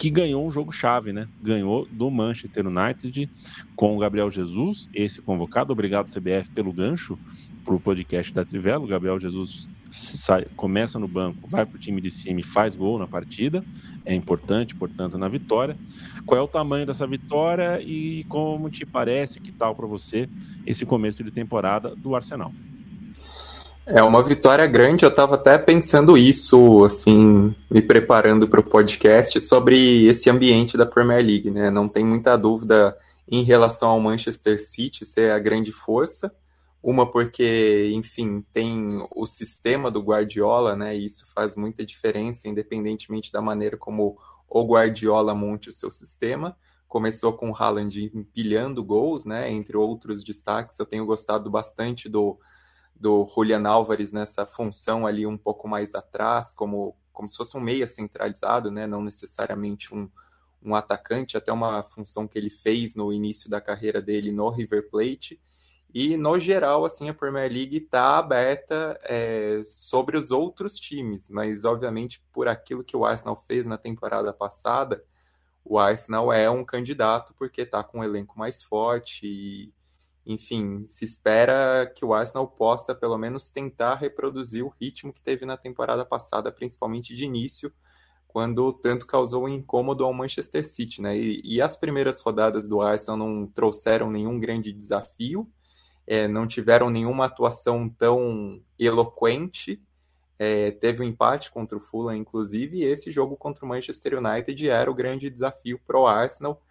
[0.00, 1.28] que ganhou um jogo-chave, né?
[1.42, 3.28] Ganhou do Manchester United
[3.76, 5.74] com o Gabriel Jesus, esse convocado.
[5.74, 7.18] Obrigado, CBF, pelo gancho
[7.62, 8.82] para o podcast da Trivela.
[8.82, 12.74] O Gabriel Jesus sai, começa no banco, vai para o time de cima e faz
[12.74, 13.62] gol na partida.
[14.06, 15.76] É importante, portanto, na vitória.
[16.24, 20.26] Qual é o tamanho dessa vitória e como te parece, que tal para você
[20.66, 22.54] esse começo de temporada do Arsenal?
[23.92, 29.40] É uma vitória grande, eu estava até pensando isso, assim, me preparando para o podcast
[29.40, 31.70] sobre esse ambiente da Premier League, né?
[31.70, 32.96] Não tem muita dúvida
[33.28, 36.32] em relação ao Manchester City ser a grande força.
[36.80, 40.96] Uma porque, enfim, tem o sistema do Guardiola, né?
[40.96, 44.16] E isso faz muita diferença, independentemente da maneira como
[44.48, 46.56] o Guardiola monte o seu sistema.
[46.86, 49.50] Começou com o Haaland empilhando gols, né?
[49.50, 52.38] Entre outros destaques, eu tenho gostado bastante do
[53.00, 57.60] do Julian Álvares nessa função ali um pouco mais atrás, como, como se fosse um
[57.60, 58.86] meia centralizado, né?
[58.86, 60.08] não necessariamente um,
[60.62, 64.90] um atacante, até uma função que ele fez no início da carreira dele no River
[64.90, 65.40] Plate.
[65.92, 71.64] E, no geral, assim, a Premier League está aberta é, sobre os outros times, mas,
[71.64, 75.02] obviamente, por aquilo que o Arsenal fez na temporada passada,
[75.64, 79.72] o Arsenal é um candidato porque está com um elenco mais forte e
[80.24, 85.46] enfim, se espera que o Arsenal possa pelo menos tentar reproduzir o ritmo que teve
[85.46, 87.72] na temporada passada, principalmente de início,
[88.28, 91.18] quando tanto causou incômodo ao Manchester City, né?
[91.18, 95.50] E, e as primeiras rodadas do Arsenal não trouxeram nenhum grande desafio,
[96.06, 99.82] é, não tiveram nenhuma atuação tão eloquente.
[100.38, 104.68] É, teve um empate contra o Fulham, inclusive, e esse jogo contra o Manchester United
[104.68, 106.62] era o grande desafio para o Arsenal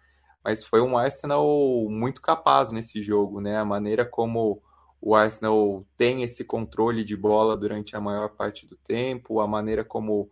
[0.44, 1.46] mas foi um Arsenal
[1.88, 3.56] muito capaz nesse jogo, né?
[3.56, 4.62] A maneira como
[5.00, 9.84] o Arsenal tem esse controle de bola durante a maior parte do tempo, a maneira
[9.84, 10.30] como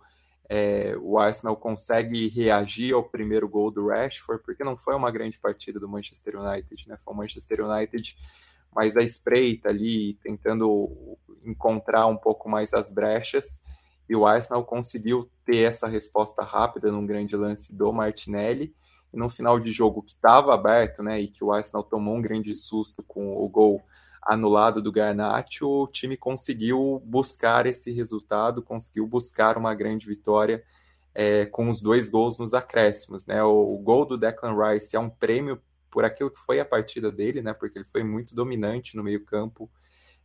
[0.49, 5.39] é, o Arsenal consegue reagir ao primeiro gol do Rashford, porque não foi uma grande
[5.39, 6.99] partida do Manchester United, né?
[7.05, 8.17] Foi o Manchester United
[8.75, 13.63] mais à espreita ali, tentando encontrar um pouco mais as brechas,
[14.09, 18.75] e o Arsenal conseguiu ter essa resposta rápida num grande lance do Martinelli,
[19.13, 22.55] no final de jogo que estava aberto, né, e que o Arsenal tomou um grande
[22.55, 23.83] susto com o gol
[24.23, 30.63] anulado do Garnacho, o time conseguiu buscar esse resultado, conseguiu buscar uma grande vitória
[31.15, 33.43] é, com os dois gols nos acréscimos, né?
[33.43, 37.11] O, o, gol do Declan Rice é um prêmio por aquilo que foi a partida
[37.11, 37.55] dele, né?
[37.55, 39.71] Porque ele foi muito dominante no meio campo,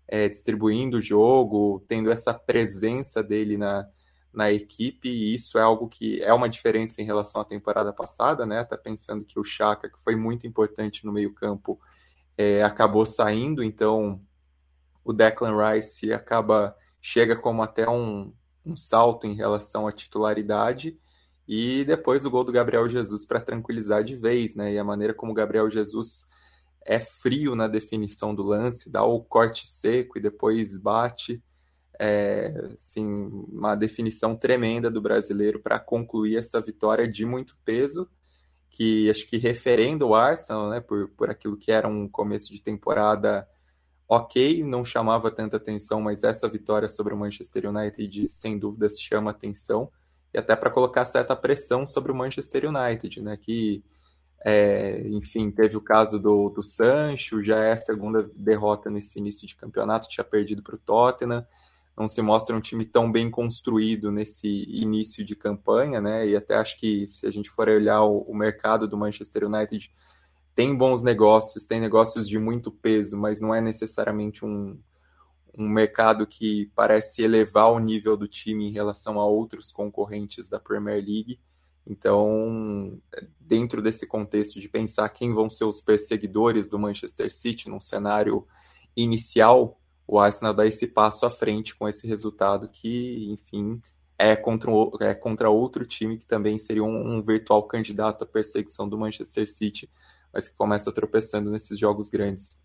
[0.08, 3.88] é, distribuindo o jogo, tendo essa presença dele na,
[4.34, 8.46] na equipe, e isso é algo que é uma diferença em relação à temporada passada,
[8.46, 8.64] né?
[8.64, 11.80] Tá pensando que o Chaka, que foi muito importante no meio-campo,
[12.38, 14.20] é, acabou saindo, então
[15.04, 18.34] o Declan Rice acaba chega como até um,
[18.66, 20.98] um salto em relação à titularidade.
[21.46, 24.74] E depois o gol do Gabriel Jesus para tranquilizar de vez, né?
[24.74, 26.30] E a maneira como o Gabriel Jesus
[26.86, 31.44] é frio na definição do lance, dá o corte seco e depois bate.
[32.00, 33.06] É, assim,
[33.52, 38.10] uma definição tremenda do brasileiro para concluir essa vitória de muito peso,
[38.70, 42.62] que acho que referendo o Arsenal, né, por, por aquilo que era um começo de
[42.62, 43.48] temporada
[44.08, 49.32] ok, não chamava tanta atenção, mas essa vitória sobre o Manchester United sem dúvidas chama
[49.32, 49.92] atenção,
[50.34, 53.84] e até para colocar certa pressão sobre o Manchester United, né, que
[54.46, 59.48] é, enfim, teve o caso do, do Sancho, já é a segunda derrota nesse início
[59.48, 61.46] de campeonato, tinha perdido para o Tottenham.
[61.96, 66.28] Não se mostra um time tão bem construído nesse início de campanha, né?
[66.28, 69.92] E até acho que se a gente for olhar o, o mercado do Manchester United,
[70.56, 74.80] tem bons negócios, tem negócios de muito peso, mas não é necessariamente um,
[75.58, 80.60] um mercado que parece elevar o nível do time em relação a outros concorrentes da
[80.60, 81.40] Premier League.
[81.86, 83.00] Então,
[83.40, 88.48] dentro desse contexto de pensar quem vão ser os perseguidores do Manchester City num cenário
[88.96, 93.80] inicial, o Arsenal dá esse passo à frente com esse resultado que, enfim,
[94.18, 98.28] é contra, um, é contra outro time que também seria um, um, virtual candidato à
[98.28, 99.90] perseguição do Manchester City,
[100.32, 102.62] mas que começa tropeçando nesses jogos grandes.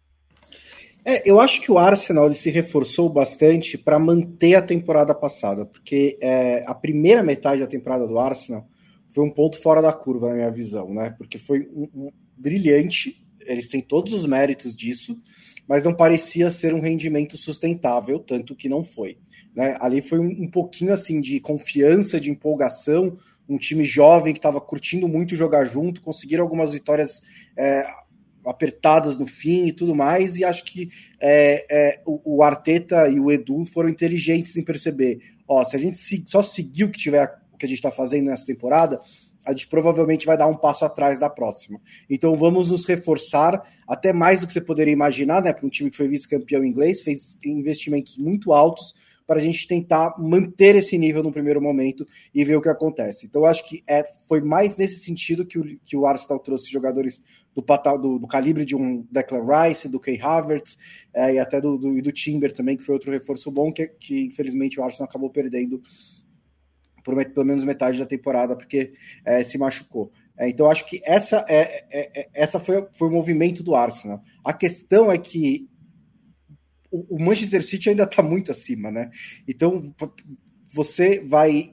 [1.04, 5.64] É, eu acho que o Arsenal ele se reforçou bastante para manter a temporada passada,
[5.64, 8.68] porque é, a primeira metade da temporada do Arsenal
[9.08, 11.14] foi um ponto fora da curva na minha visão, né?
[11.16, 15.18] Porque foi um, um, brilhante, eles têm todos os méritos disso,
[15.68, 19.18] mas não parecia ser um rendimento sustentável, tanto que não foi.
[19.54, 19.76] Né?
[19.80, 24.60] Ali foi um, um pouquinho assim de confiança, de empolgação, um time jovem que estava
[24.60, 27.20] curtindo muito jogar junto, conseguiram algumas vitórias
[27.56, 27.86] é,
[28.44, 33.20] apertadas no fim e tudo mais, e acho que é, é, o, o, Arteta e
[33.20, 36.98] o Edu foram inteligentes em perceber, ó, se a gente se, só seguir o que
[36.98, 39.00] tiver que a gente está fazendo nessa temporada,
[39.44, 41.80] a gente provavelmente vai dar um passo atrás da próxima.
[42.08, 45.52] Então vamos nos reforçar até mais do que você poderia imaginar, né?
[45.52, 48.94] Para um time que foi vice-campeão inglês, fez investimentos muito altos
[49.28, 53.26] para a gente tentar manter esse nível no primeiro momento e ver o que acontece.
[53.26, 57.20] Então, acho que é, foi mais nesse sentido que o, que o Arsenal trouxe jogadores
[57.54, 57.62] do,
[57.98, 60.78] do, do calibre de um Declan Rice, do Kay Havertz
[61.12, 64.24] é, e até do, do, do Timber também, que foi outro reforço bom que, que
[64.24, 65.82] infelizmente o Arsenal acabou perdendo
[67.14, 68.92] por pelo menos metade da temporada, porque
[69.24, 70.12] é, se machucou.
[70.36, 74.22] É, então, acho que essa, é, é, é, essa foi, foi o movimento do Arsenal.
[74.44, 75.66] A questão é que
[76.90, 79.10] o, o Manchester City ainda está muito acima, né?
[79.46, 79.94] Então,
[80.70, 81.70] você vai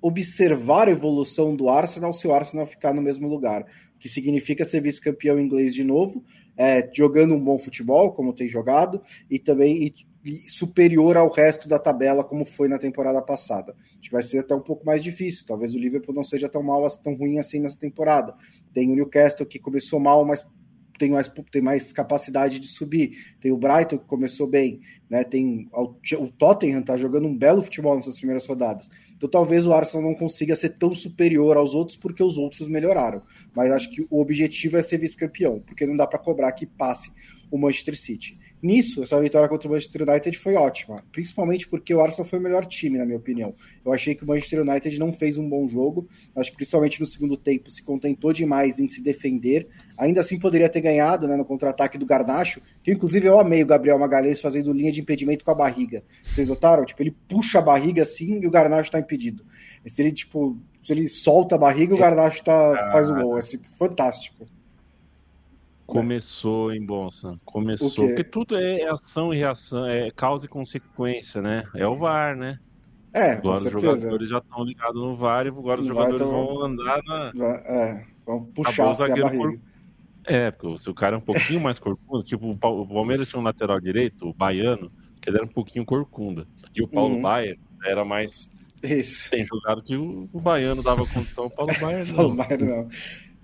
[0.00, 3.66] observar a evolução do Arsenal se o Arsenal ficar no mesmo lugar,
[3.98, 6.24] que significa ser vice-campeão inglês de novo,
[6.56, 9.92] é, jogando um bom futebol, como tem jogado, e também
[10.48, 13.74] superior ao resto da tabela, como foi na temporada passada.
[13.80, 15.46] Acho que vai ser até um pouco mais difícil.
[15.46, 18.34] Talvez o Liverpool não seja tão mal, tão ruim assim nessa temporada.
[18.72, 20.44] Tem o Newcastle que começou mal, mas
[20.98, 23.36] tem mais, tem mais capacidade de subir.
[23.40, 25.24] Tem o Brighton que começou bem, né?
[25.24, 28.88] Tem o Tottenham tá jogando um belo futebol nessas primeiras rodadas.
[29.16, 33.22] Então talvez o Arsenal não consiga ser tão superior aos outros porque os outros melhoraram.
[33.54, 37.12] Mas acho que o objetivo é ser vice-campeão, porque não dá para cobrar que passe
[37.50, 38.38] o Manchester City.
[38.66, 42.42] Nisso, essa vitória contra o Manchester United foi ótima, principalmente porque o Arsenal foi o
[42.42, 43.54] melhor time, na minha opinião.
[43.84, 47.06] Eu achei que o Manchester United não fez um bom jogo, acho que principalmente no
[47.06, 49.68] segundo tempo se contentou demais em se defender.
[49.96, 53.66] Ainda assim poderia ter ganhado né, no contra-ataque do Garnacho, que inclusive eu amei o
[53.66, 56.02] Gabriel Magalhães fazendo linha de impedimento com a barriga.
[56.24, 56.84] Vocês notaram?
[56.84, 59.44] Tipo, ele puxa a barriga assim e o Garnacho está impedido.
[59.86, 63.36] Se ele, tipo, se ele solta a barriga, o Garnacho tá, faz o gol.
[63.36, 64.44] É assim, fantástico.
[65.86, 67.38] Começou em Bonsa.
[67.44, 68.06] Começou.
[68.06, 71.64] Porque tudo é ação e reação, é causa e consequência, né?
[71.74, 72.58] É o VAR, né?
[73.12, 76.30] É, agora os jogadores já estão ligados no VAR e agora os jogadores tão...
[76.30, 77.32] vão andar na.
[77.64, 79.58] É, vão puxar a barriga.
[80.26, 83.44] É, porque se o cara é um pouquinho mais corcunda, tipo o Palmeiras tinha um
[83.44, 86.46] lateral direito, o baiano, que ele era um pouquinho corcunda.
[86.74, 87.22] E o Paulo uhum.
[87.22, 88.50] Baier era mais.
[88.82, 89.30] Isso.
[89.30, 92.16] Tem jogado que o, o baiano dava condição, o Paulo Baier não.
[92.16, 92.88] Paulo Baier não.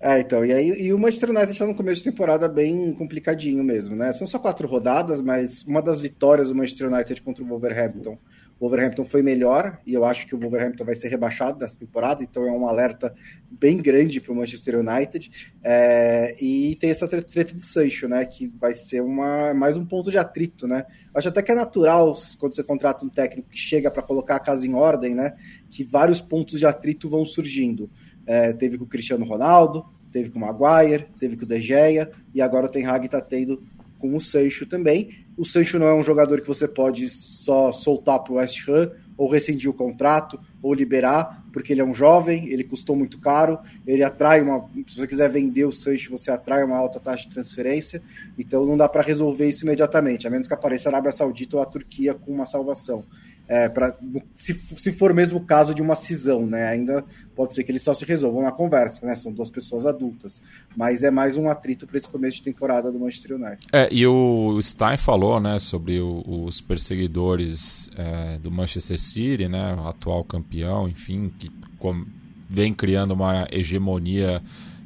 [0.04, 3.62] É, então, e aí e o Manchester United está no começo de temporada bem complicadinho
[3.62, 4.12] mesmo, né?
[4.12, 8.18] São só quatro rodadas, mas uma das vitórias do Manchester United contra o Wolverhampton.
[8.58, 12.24] O Wolverhampton foi melhor e eu acho que o Wolverhampton vai ser rebaixado nessa temporada,
[12.24, 13.14] então é um alerta
[13.48, 15.31] bem grande para o Manchester United.
[15.62, 18.24] É, e tem essa treta do Sancho, né?
[18.24, 20.85] Que vai ser uma, mais um ponto de atrito, né?
[21.14, 24.40] Acho até que é natural quando você contrata um técnico que chega para colocar a
[24.40, 25.35] casa em ordem, né?
[25.70, 27.88] Que vários pontos de atrito vão surgindo.
[28.27, 32.10] É, teve com o Cristiano Ronaldo, teve com o Maguire, teve com o De Gea,
[32.35, 33.62] e agora o Ten Hag está tendo
[33.98, 35.10] com o Sancho também.
[35.37, 38.90] O Sancho não é um jogador que você pode só soltar para o West Ham
[39.16, 43.58] ou rescindir o contrato, ou liberar, porque ele é um jovem, ele custou muito caro,
[43.87, 44.68] ele atrai uma.
[44.88, 48.02] Se você quiser vender o Sancho, você atrai uma alta taxa de transferência,
[48.38, 51.62] então não dá para resolver isso imediatamente, a menos que apareça a Arábia Saudita ou
[51.62, 53.04] a Turquia com uma salvação
[53.48, 53.94] é, pra,
[54.34, 56.68] se, se for mesmo o caso de uma cisão, né?
[56.68, 59.14] Ainda pode ser que eles só se resolvam na conversa, né?
[59.14, 60.40] São duas pessoas adultas.
[60.76, 63.66] Mas é mais um atrito para esse começo de temporada do Manchester United.
[63.72, 69.74] É, e o Stein falou, né, sobre o, os perseguidores é, do Manchester City, né?
[69.74, 72.06] O atual campeão, enfim, que com,
[72.48, 74.42] vem criando uma hegemonia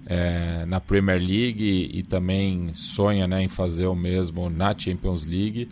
[0.06, 5.68] é, na Premier League e, também sonha né, em fazer o mesmo na Champions League.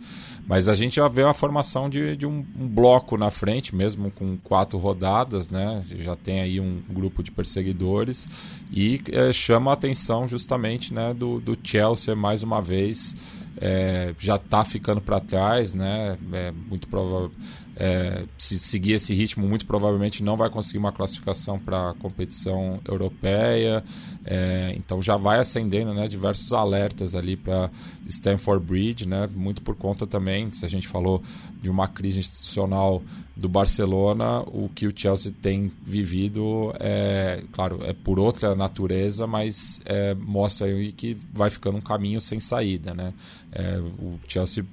[0.47, 4.11] Mas a gente já vê a formação de, de um, um, bloco na frente, mesmo
[4.11, 5.83] com quatro rodadas, né?
[5.99, 8.27] Já tem aí um grupo de perseguidores
[8.71, 13.15] e é, chama a atenção justamente né, do, do Chelsea mais uma vez.
[13.57, 16.17] É, já está ficando para trás, né?
[16.33, 17.31] É muito provável
[17.75, 22.79] é, se seguir esse ritmo, muito provavelmente não vai conseguir uma classificação para a competição
[22.87, 23.83] europeia.
[24.23, 27.69] É, então já vai acendendo né, diversos alertas ali para
[28.07, 31.21] Stanford Bridge, né, muito por conta também, se a gente falou
[31.61, 33.03] de uma crise institucional
[33.35, 39.81] do Barcelona, o que o Chelsea tem vivido é, claro, é por outra natureza, mas
[39.85, 42.93] é, mostra aí que vai ficando um caminho sem saída.
[42.93, 43.13] Né?
[43.51, 44.65] É, o Chelsea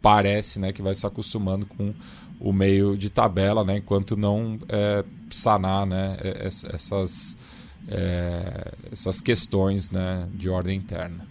[0.00, 1.94] parece né, que vai se acostumando com
[2.42, 7.36] o meio de tabela, né, enquanto não é, sanar né, essas,
[7.88, 11.24] é, essas questões né, de ordem interna.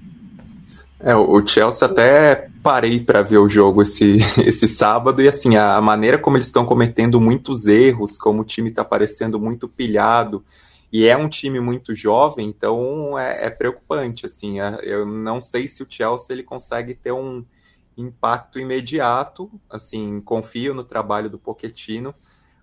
[0.97, 5.21] É, o Chelsea até parei para ver o jogo esse, esse sábado.
[5.21, 9.37] E assim, a maneira como eles estão cometendo muitos erros, como o time está parecendo
[9.37, 10.45] muito pilhado,
[10.93, 15.81] e é um time muito jovem, então é, é preocupante, assim, eu não sei se
[15.81, 17.45] o Chelsea ele consegue ter um,
[17.97, 22.13] impacto imediato, assim, confio no trabalho do Pochettino,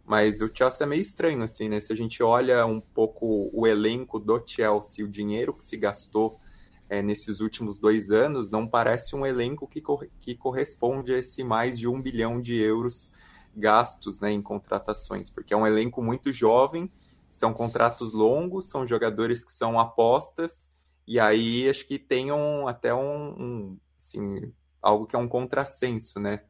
[0.04, 1.80] mas o Chelsea é meio estranho, assim, né?
[1.80, 6.40] Se a gente olha um pouco o elenco do Chelsea, o dinheiro que se gastou
[6.88, 9.82] é, nesses últimos dois anos, não parece um elenco que,
[10.18, 13.12] que corresponde a esse mais de um bilhão de euros
[13.54, 16.90] gastos né, em contratações, porque é um elenco muito jovem,
[17.28, 20.72] são contratos longos, são jogadores que são apostas,
[21.06, 26.20] e aí acho que tem um, até um, um assim, algo que é um contrassenso,
[26.20, 26.42] né?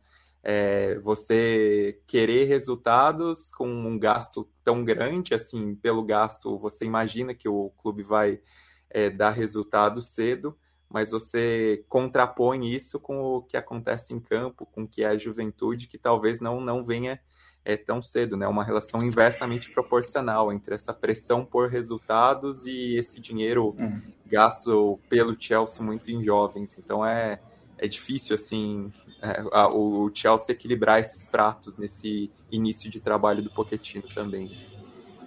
[0.42, 7.48] É, você querer resultados com um gasto tão grande, assim, pelo gasto, você imagina que
[7.48, 8.40] o clube vai
[8.88, 10.56] é, dar resultado cedo,
[10.88, 15.18] mas você contrapõe isso com o que acontece em campo, com o que é a
[15.18, 17.20] juventude, que talvez não, não venha
[17.64, 18.48] é, tão cedo, né?
[18.48, 24.00] Uma relação inversamente proporcional entre essa pressão por resultados e esse dinheiro uhum.
[24.24, 26.78] gasto pelo Chelsea muito em jovens.
[26.78, 27.38] Então é
[27.78, 28.90] é difícil assim
[29.22, 34.50] é, a, o Chelsea equilibrar esses pratos nesse início de trabalho do Pochettino também.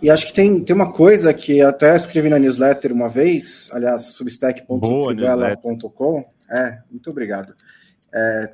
[0.01, 4.13] E acho que tem, tem uma coisa que até escrevi na newsletter uma vez, aliás,
[4.13, 6.25] substack.trivela.com.
[6.49, 7.53] É, muito obrigado.
[8.13, 8.53] É,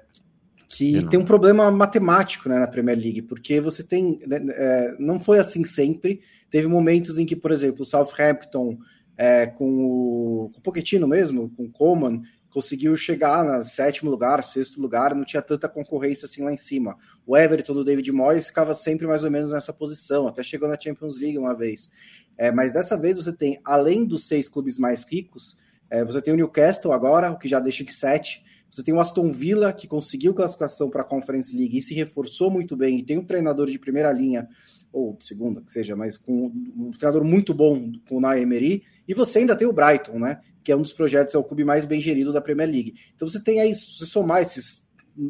[0.67, 4.19] que tem um problema matemático né, na Premier League, porque você tem.
[4.27, 6.19] Né, é, não foi assim sempre.
[6.51, 8.77] Teve momentos em que, por exemplo, o Southampton,
[9.17, 12.21] é, com, o, com o Pochettino mesmo, com o Coleman,
[12.57, 16.97] conseguiu chegar no sétimo lugar, sexto lugar, não tinha tanta concorrência assim lá em cima.
[17.23, 20.75] O Everton do David Moyes ficava sempre mais ou menos nessa posição, até chegou na
[20.75, 21.87] Champions League uma vez.
[22.35, 25.55] É, mas dessa vez você tem, além dos seis clubes mais ricos,
[25.87, 28.43] é, você tem o Newcastle agora, o que já deixa de sete.
[28.71, 32.49] Você tem o Aston Villa, que conseguiu classificação para a Conference League e se reforçou
[32.49, 34.49] muito bem, e tem um treinador de primeira linha,
[34.91, 38.65] ou segunda, que seja, mas com um treinador muito bom com o Naemery.
[38.65, 40.41] Emery, e você ainda tem o Brighton, né?
[40.67, 42.95] Que é um dos projetos, é o clube mais bem gerido da Premier League.
[43.15, 44.85] Então você tem aí, se somar esses,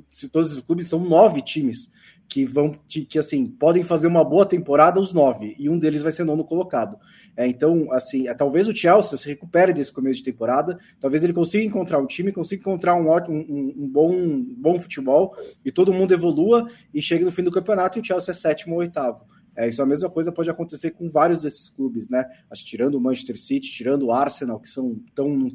[0.10, 1.92] se todos esses clubes, são nove times
[2.28, 6.12] que vão, que assim, podem fazer uma boa temporada, os nove, e um deles vai
[6.12, 6.98] ser nono colocado.
[7.36, 11.34] É, então, assim, é, talvez o Chelsea se recupere desse começo de temporada, talvez ele
[11.34, 15.94] consiga encontrar um time, consiga encontrar um ótimo, um, um bom, bom futebol, e todo
[15.94, 19.24] mundo evolua e chegue no fim do campeonato e o Chelsea é sétimo ou oitavo.
[19.58, 22.30] É, isso é a mesma coisa pode acontecer com vários desses clubes, né?
[22.48, 25.50] Acho, tirando o Manchester City, tirando o Arsenal, que são tão num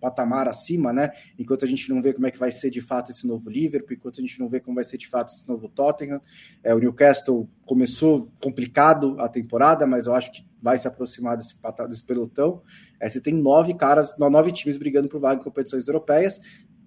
[0.00, 1.10] patamar acima, né?
[1.36, 3.96] Enquanto a gente não vê como é que vai ser de fato esse novo Liverpool,
[3.96, 6.20] enquanto a gente não vê como vai ser de fato esse novo Tottenham.
[6.62, 11.56] É, o Newcastle começou complicado a temporada, mas eu acho que vai se aproximar desse,
[11.88, 12.62] desse pelotão.
[13.00, 16.40] É, você tem nove caras, nove times brigando por vaga em competições europeias.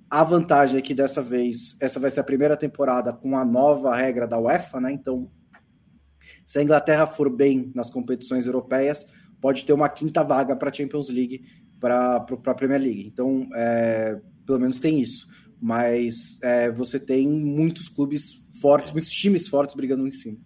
[0.10, 3.94] A vantagem é que dessa vez, essa vai ser a primeira temporada com a nova
[3.94, 4.94] regra da UEFA, né?
[4.94, 5.30] Então
[6.46, 9.06] se a Inglaterra for bem nas competições europeias,
[9.42, 11.44] pode ter uma quinta vaga para a Champions League,
[11.80, 13.08] para a Premier League.
[13.08, 15.28] Então, é, pelo menos tem isso.
[15.62, 20.38] Mas é, você tem muitos clubes fortes, muitos times fortes brigando em cima.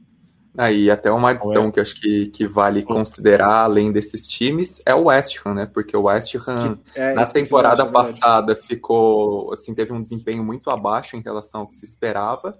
[0.57, 1.71] Aí, ah, até uma adição é?
[1.71, 5.65] que eu acho que, que vale considerar, além desses times, é o West Ham, né?
[5.71, 10.71] Porque o West Ham, é, na temporada é passada, ficou, assim, teve um desempenho muito
[10.71, 12.57] abaixo em relação ao que se esperava.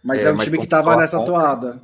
[0.00, 1.82] Mas é, é um time que estava nessa toada.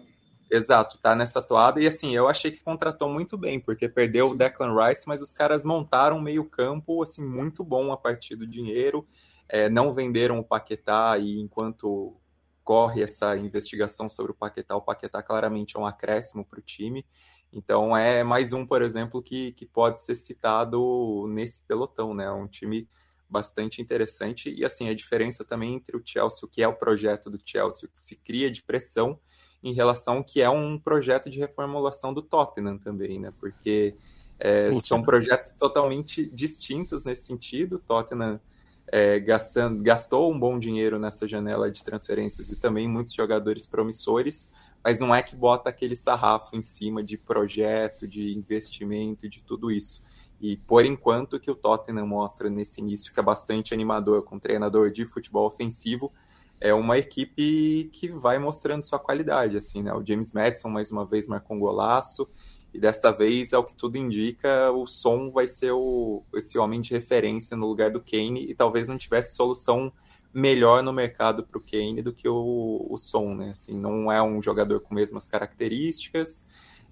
[0.50, 1.80] Exato, tá nessa toada.
[1.80, 4.34] E assim, eu achei que contratou muito bem, porque perdeu Sim.
[4.34, 8.46] o Declan Rice, mas os caras montaram um meio-campo assim, muito bom a partir do
[8.46, 9.06] dinheiro.
[9.48, 12.16] É, não venderam o Paquetá e enquanto
[12.62, 17.04] corre essa investigação sobre o Paquetá, o Paquetá claramente é um acréscimo para o time.
[17.52, 22.30] Então é mais um, por exemplo, que, que pode ser citado nesse pelotão, né?
[22.30, 22.88] Um time
[23.28, 24.52] bastante interessante.
[24.52, 27.88] E assim, a diferença também entre o Chelsea, o que é o projeto do Chelsea,
[27.88, 29.18] o que se cria de pressão,
[29.62, 33.32] em relação que é um projeto de reformulação do Tottenham também, né?
[33.38, 33.94] Porque
[34.38, 37.76] é, são projetos totalmente distintos nesse sentido.
[37.76, 38.40] O Tottenham
[38.88, 44.52] é, gastando, gastou um bom dinheiro nessa janela de transferências e também muitos jogadores promissores,
[44.84, 49.70] mas não é que bota aquele sarrafo em cima de projeto, de investimento, de tudo
[49.70, 50.02] isso.
[50.40, 54.90] E por enquanto que o Tottenham mostra nesse início que é bastante animador com treinador
[54.90, 56.12] de futebol ofensivo,
[56.60, 59.92] é uma equipe que vai mostrando sua qualidade, assim, né?
[59.92, 62.28] O James Madison mais uma vez marcou um golaço
[62.72, 66.92] e dessa vez, ao que tudo indica, o Som vai ser o, esse homem de
[66.92, 69.92] referência no lugar do Kane e talvez não tivesse solução
[70.32, 73.50] melhor no mercado para o Kane do que o, o Som, né?
[73.52, 76.44] Assim, não é um jogador com mesmas características,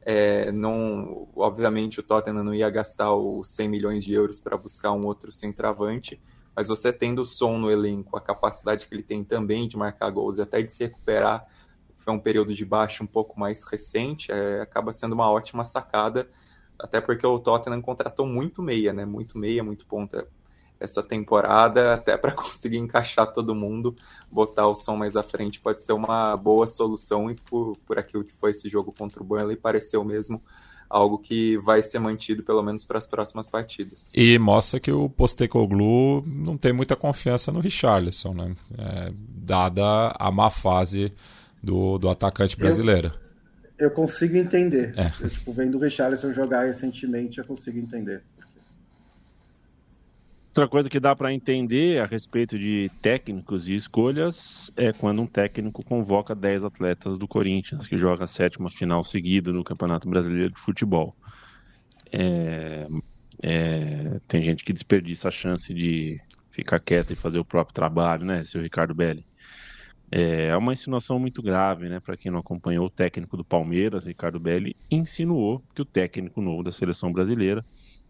[0.06, 4.92] é, não, obviamente o Tottenham não ia gastar os 100 milhões de euros para buscar
[4.92, 6.20] um outro centroavante,
[6.54, 10.10] mas você tendo o som no elenco, a capacidade que ele tem também de marcar
[10.10, 11.46] gols e até de se recuperar,
[11.96, 16.28] foi um período de baixo um pouco mais recente, é, acaba sendo uma ótima sacada,
[16.78, 19.04] até porque o Tottenham contratou muito meia, né?
[19.04, 20.28] Muito meia, muito ponta
[20.78, 23.96] essa temporada, até para conseguir encaixar todo mundo,
[24.30, 28.24] botar o som mais à frente pode ser uma boa solução e por, por aquilo
[28.24, 30.42] que foi esse jogo contra o Burnley, pareceu mesmo
[30.88, 34.10] algo que vai ser mantido pelo menos para as próximas partidas.
[34.14, 38.56] E mostra que o Postecoglou não tem muita confiança no Richarlison, né?
[38.78, 41.12] É, dada a má fase
[41.62, 43.12] do, do atacante brasileiro.
[43.78, 44.94] Eu, eu consigo entender.
[44.96, 45.10] É.
[45.20, 48.22] Eu, tipo, vendo o Richarlison jogar recentemente, eu consigo entender.
[50.54, 55.26] Outra coisa que dá para entender a respeito de técnicos e escolhas é quando um
[55.26, 60.54] técnico convoca 10 atletas do Corinthians, que joga a sétima final seguida no Campeonato Brasileiro
[60.54, 61.12] de Futebol.
[62.12, 62.86] É,
[63.42, 68.24] é, tem gente que desperdiça a chance de ficar quieto e fazer o próprio trabalho,
[68.24, 69.26] né, seu Ricardo Belli?
[70.08, 71.98] É, é uma insinuação muito grave, né?
[71.98, 76.62] Para quem não acompanhou, o técnico do Palmeiras, Ricardo Belli, insinuou que o técnico novo
[76.62, 77.64] da seleção brasileira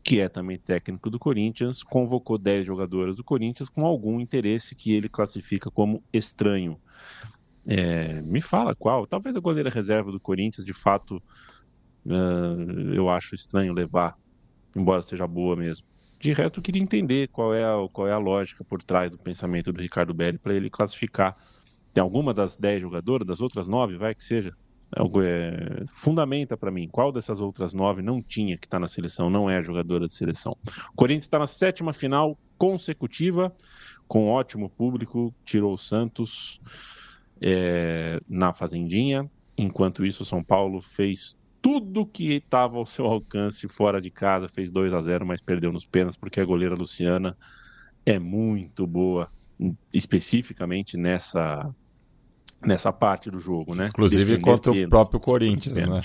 [0.05, 4.93] que é também técnico do Corinthians, convocou 10 jogadoras do Corinthians com algum interesse que
[4.93, 6.79] ele classifica como estranho.
[7.67, 9.07] É, me fala qual?
[9.07, 11.23] Talvez a goleira reserva do Corinthians, de fato,
[12.05, 14.15] uh, eu acho estranho levar,
[14.77, 15.87] embora seja boa mesmo.
[16.21, 19.17] De resto, eu queria entender qual é a, qual é a lógica por trás do
[19.17, 21.35] pensamento do Ricardo Belli para ele classificar.
[21.95, 24.55] Tem alguma das 10 jogadoras, das outras 9, vai que seja,
[25.23, 29.49] é, fundamenta para mim qual dessas outras nove não tinha que está na seleção, não
[29.51, 30.57] é jogadora de seleção.
[30.93, 33.53] O Corinthians está na sétima final consecutiva,
[34.07, 36.61] com ótimo público, tirou o Santos
[37.41, 39.29] é, na Fazendinha.
[39.57, 44.49] Enquanto isso, o São Paulo fez tudo que estava ao seu alcance fora de casa,
[44.49, 47.37] fez 2 a 0 mas perdeu nos pênaltis porque a goleira Luciana
[48.05, 49.31] é muito boa,
[49.93, 51.75] especificamente nessa
[52.67, 53.89] nessa parte do jogo, né?
[53.89, 56.03] Inclusive Defender contra o próprio Corinthians, né?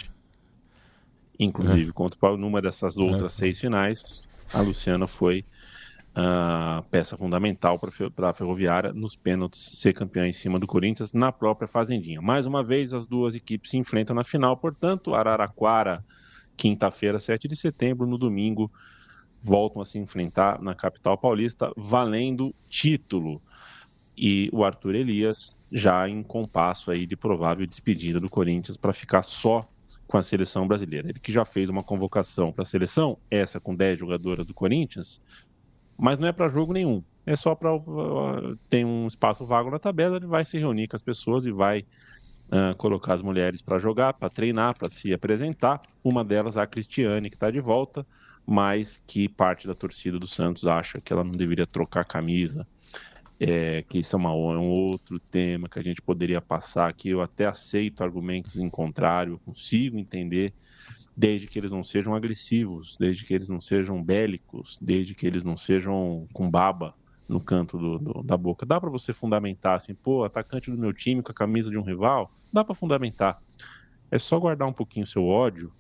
[1.39, 1.93] Inclusive, é.
[1.93, 3.37] contra numa dessas outras é.
[3.37, 4.21] seis finais,
[4.53, 5.45] a Luciana foi
[6.13, 11.13] a uh, peça fundamental para a Ferroviária nos pênaltis ser campeã em cima do Corinthians
[11.13, 12.21] na própria Fazendinha.
[12.21, 16.03] Mais uma vez, as duas equipes se enfrentam na final, portanto, Araraquara,
[16.57, 18.69] quinta-feira, 7 de setembro, no domingo,
[19.41, 23.41] voltam a se enfrentar na capital paulista, valendo título
[24.21, 29.21] e o Arthur Elias já em compasso aí de provável despedida do Corinthians para ficar
[29.21, 29.65] só
[30.05, 31.07] com a seleção brasileira.
[31.07, 35.21] Ele que já fez uma convocação para a seleção, essa com 10 jogadoras do Corinthians,
[35.97, 37.01] mas não é para jogo nenhum.
[37.25, 40.97] É só para uh, ter um espaço vago na tabela, ele vai se reunir com
[40.97, 41.85] as pessoas e vai
[42.51, 45.81] uh, colocar as mulheres para jogar, para treinar, para se apresentar.
[46.03, 48.05] Uma delas a Cristiane, que está de volta,
[48.45, 52.67] mas que parte da torcida do Santos acha que ela não deveria trocar camisa
[53.39, 57.09] é, que isso é, uma, é, um outro tema que a gente poderia passar aqui.
[57.09, 60.53] Eu até aceito argumentos em contrário, consigo entender,
[61.15, 65.43] desde que eles não sejam agressivos, desde que eles não sejam bélicos, desde que eles
[65.43, 66.93] não sejam com baba
[67.27, 68.65] no canto do, do, da boca.
[68.65, 71.83] Dá para você fundamentar assim, pô, atacante do meu time com a camisa de um
[71.83, 72.31] rival?
[72.51, 73.41] Dá para fundamentar.
[74.11, 75.71] É só guardar um pouquinho o seu ódio,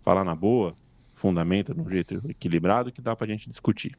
[0.00, 0.74] falar na boa,
[1.12, 3.98] fundamenta de um jeito equilibrado que dá para a gente discutir.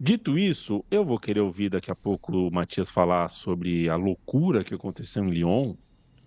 [0.00, 4.62] Dito isso, eu vou querer ouvir daqui a pouco o Matias falar sobre a loucura
[4.62, 5.74] que aconteceu em Lyon.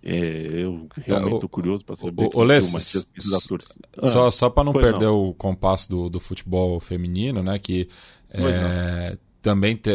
[0.04, 3.88] É, eu realmente estou curioso para saber o, o, que o Matias da torcida.
[3.96, 5.28] Ah, só só para não perder não.
[5.28, 7.58] o compasso do, do futebol feminino, né?
[7.58, 7.88] Que
[8.30, 9.90] é, também te,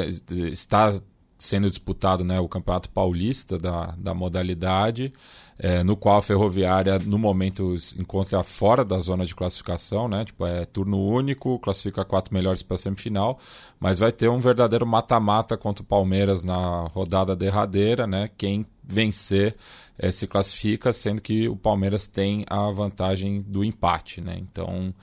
[0.52, 1.00] está
[1.40, 5.14] sendo disputado né, o Campeonato Paulista da, da modalidade,
[5.60, 10.24] é, no qual a Ferroviária, no momento, se encontra fora da zona de classificação, né?
[10.24, 13.40] Tipo, é turno único, classifica quatro melhores para a semifinal,
[13.80, 18.30] mas vai ter um verdadeiro mata-mata contra o Palmeiras na rodada derradeira, né?
[18.38, 19.56] Quem vencer
[19.98, 24.38] é, se classifica, sendo que o Palmeiras tem a vantagem do empate, né?
[24.40, 24.94] Então,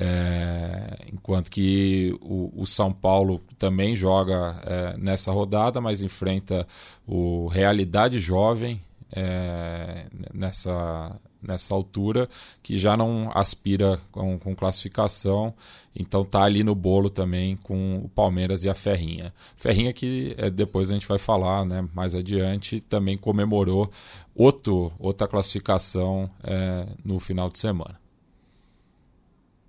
[0.00, 6.64] é, enquanto que o, o, São Paulo também joga é, nessa rodada, mas enfrenta
[7.04, 8.80] o Realidade Jovem
[9.10, 12.28] é, nessa, nessa altura,
[12.62, 15.52] que já não aspira com, com, classificação,
[15.96, 19.34] então tá ali no bolo também com o Palmeiras e a Ferrinha.
[19.56, 23.90] Ferrinha que é, depois a gente vai falar né, mais adiante, também comemorou
[24.32, 27.98] outro, outra classificação é, no final de semana.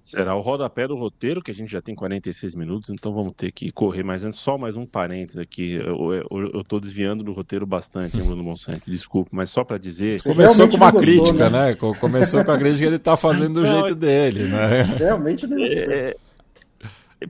[0.10, 3.52] Será o rodapé do roteiro, que a gente já tem 46 minutos, então vamos ter
[3.52, 4.02] que correr.
[4.02, 5.74] Mas antes, só mais um parênteses aqui.
[5.74, 8.82] Eu, estou desviando do roteiro bastante, hein, Bruno Monsanto?
[8.88, 10.20] Desculpe, mas só para dizer.
[10.24, 11.70] Começou com uma gostou, crítica, né?
[11.70, 11.76] né?
[11.76, 14.82] Começou com a crítica que ele está fazendo do jeito dele, né?
[14.98, 16.16] Realmente não é,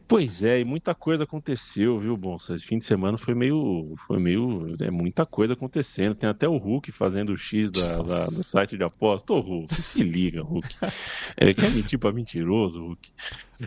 [0.08, 2.36] Pois é, e muita coisa aconteceu, viu, bom?
[2.36, 3.96] Esse fim de semana foi meio.
[4.06, 4.76] Foi meio.
[4.80, 6.14] É muita coisa acontecendo.
[6.14, 9.34] Tem até o Hulk fazendo o X da, da do site de aposta.
[9.34, 10.76] Ô, Hulk, se liga, Hulk.
[11.38, 13.12] É, quer mentir pra mentiroso, Hulk.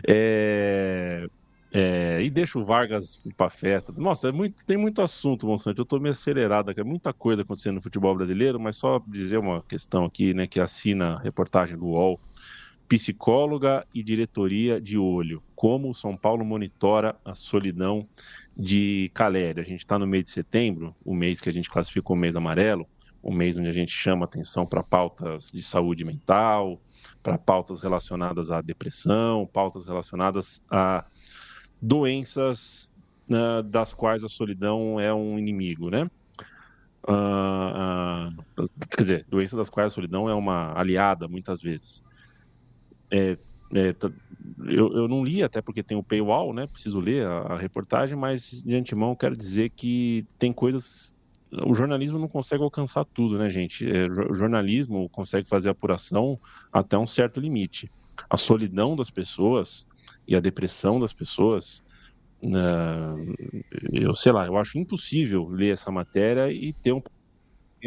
[0.07, 1.27] É.
[1.75, 3.91] É, e deixa o Vargas para festa.
[3.97, 5.81] Nossa, é muito, tem muito assunto, Monsanto.
[5.81, 6.71] Eu estou meio acelerado.
[6.71, 10.59] É muita coisa acontecendo no futebol brasileiro, mas só dizer uma questão aqui, né, que
[10.59, 12.19] assina a reportagem do UOL
[12.93, 15.41] psicóloga e diretoria de olho.
[15.55, 18.07] Como o São Paulo monitora a solidão
[18.55, 19.63] de Calério?
[19.63, 22.35] A gente está no mês de setembro, o mês que a gente classificou o mês
[22.35, 22.87] amarelo,
[23.19, 26.79] o mês onde a gente chama atenção para pautas de saúde mental,
[27.23, 31.03] para pautas relacionadas à depressão, pautas relacionadas a
[31.81, 32.93] doenças
[33.27, 36.07] uh, das quais a solidão é um inimigo, né?
[37.07, 42.03] Uh, uh, quer dizer, doenças das quais a solidão é uma aliada, muitas vezes.
[43.13, 43.37] É,
[43.75, 43.95] é,
[44.65, 46.65] eu, eu, não li, até porque tem o paywall, né?
[46.65, 51.15] Preciso ler a, a, reportagem, mas de antemão quero dizer que tem coisas.
[51.67, 53.87] O jornalismo não consegue alcançar tudo, né, gente?
[53.87, 56.39] É, o jornalismo consegue fazer apuração
[56.71, 57.91] até um certo limite.
[58.27, 59.87] A solidão das pessoas
[60.27, 61.83] e a depressão das pessoas,
[62.41, 63.33] uh,
[63.91, 67.01] eu sei lá, eu acho impossível ler essa matéria e ter um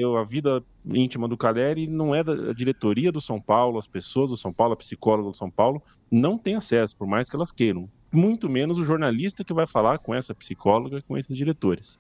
[0.05, 4.37] a vida íntima do Caleri não é da diretoria do São Paulo, as pessoas do
[4.37, 7.89] São Paulo, a psicóloga do São Paulo, não tem acesso, por mais que elas queiram.
[8.13, 11.99] Muito menos o jornalista que vai falar com essa psicóloga, com esses diretores.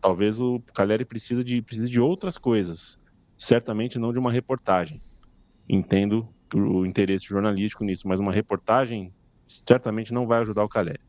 [0.00, 2.98] Talvez o Caleri precise de, precise de outras coisas,
[3.36, 5.00] certamente não de uma reportagem.
[5.68, 9.12] Entendo o interesse jornalístico nisso, mas uma reportagem
[9.66, 11.00] certamente não vai ajudar o Caleri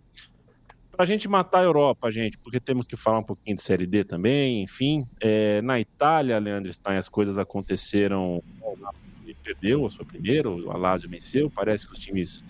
[0.95, 3.85] para a gente matar a Europa, gente, porque temos que falar um pouquinho de Série
[3.85, 5.05] D também, enfim.
[5.19, 8.41] É, na Itália, Leandro Stein, as coisas aconteceram.
[9.43, 11.51] Perdeu a sua primeira, o Alásio venceu.
[11.51, 12.43] Parece que os times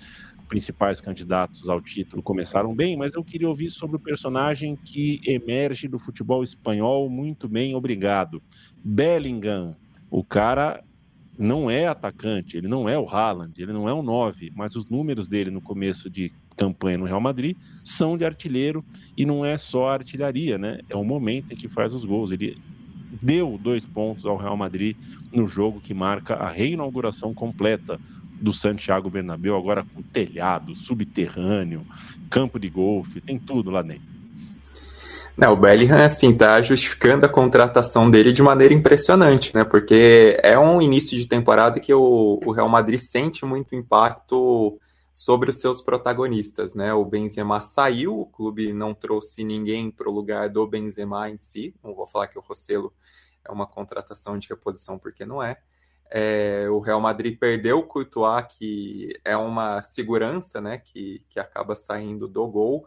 [0.47, 5.87] principais candidatos ao título começaram bem, mas eu queria ouvir sobre o personagem que emerge
[5.87, 8.41] do futebol espanhol muito bem, obrigado.
[8.83, 9.75] Bellingham,
[10.09, 10.83] o cara
[11.37, 14.87] não é atacante, ele não é o Haaland, ele não é o 9, mas os
[14.87, 18.83] números dele no começo de campanha no Real Madrid são de artilheiro
[19.17, 20.79] e não é só artilharia, né?
[20.89, 22.31] É o momento em que faz os gols.
[22.31, 22.57] Ele
[23.21, 24.95] deu dois pontos ao Real Madrid
[25.31, 27.99] no jogo que marca a reinauguração completa
[28.39, 31.85] do Santiago Bernabéu, agora com telhado, subterrâneo,
[32.29, 34.15] campo de golfe, tem tudo lá dentro.
[35.37, 39.65] Não, o Bellingham, assim, tá justificando a contratação dele de maneira impressionante, né?
[39.65, 44.79] Porque é um início de temporada que o, o Real Madrid sente muito impacto
[45.15, 46.93] sobre os seus protagonistas, né?
[46.93, 51.73] O Benzema saiu, o clube não trouxe ninguém para o lugar do Benzema em si.
[51.81, 52.93] Não vou falar que o Rossello
[53.45, 55.55] é uma contratação de reposição, porque não é.
[56.11, 60.79] é o Real Madrid perdeu o Courtois, que é uma segurança, né?
[60.79, 62.85] Que, que acaba saindo do gol.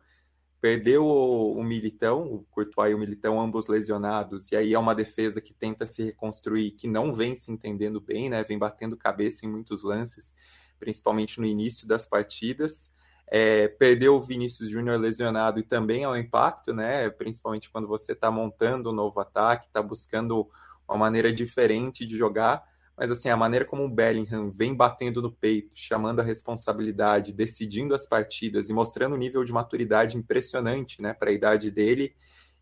[0.61, 4.95] Perdeu o, o Militão, o Courtois e o Militão, ambos lesionados, e aí é uma
[4.95, 8.45] defesa que tenta se reconstruir, que não vem se entendendo bem, né?
[8.45, 10.35] Vem batendo cabeça em muitos lances
[10.79, 12.93] principalmente no início das partidas.
[13.31, 17.11] É, perdeu o Vinícius Júnior lesionado e também é um impacto, né?
[17.11, 20.49] Principalmente quando você está montando um novo ataque, está buscando
[20.89, 22.65] uma maneira diferente de jogar,
[22.97, 27.95] mas assim, a maneira como o Bellingham vem batendo no peito, chamando a responsabilidade, decidindo
[27.95, 32.17] as partidas e mostrando um nível de maturidade impressionante, né, para a idade dele,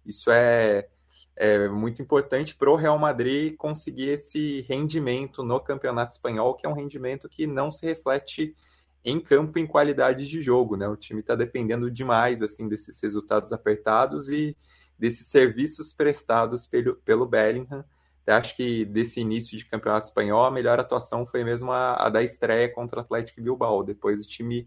[0.04, 0.88] isso é,
[1.36, 6.68] é muito importante para o Real Madrid conseguir esse rendimento no Campeonato Espanhol, que é
[6.68, 8.56] um rendimento que não se reflete
[9.04, 10.88] em campo em qualidade de jogo, né?
[10.88, 14.56] O time está dependendo demais assim desses resultados apertados e
[14.98, 17.84] desses serviços prestados pelo, pelo Bellingham.
[18.26, 22.10] Eu acho que desse início de campeonato espanhol, a melhor atuação foi mesmo a, a
[22.10, 23.84] da estreia contra o Atlético Bilbao.
[23.84, 24.66] Depois o time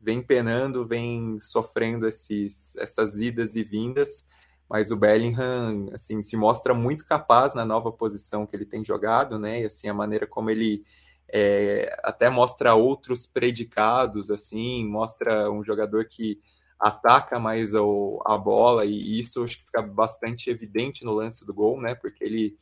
[0.00, 4.26] vem penando, vem sofrendo esses, essas idas e vindas,
[4.68, 9.38] mas o Bellingham assim se mostra muito capaz na nova posição que ele tem jogado,
[9.38, 9.62] né?
[9.62, 10.84] E assim a maneira como ele
[11.30, 16.40] é, até mostra outros predicados, assim, mostra um jogador que
[16.78, 21.52] ataca mais o, a bola, e isso acho que fica bastante evidente no lance do
[21.52, 21.94] gol, né?
[21.94, 22.56] Porque ele,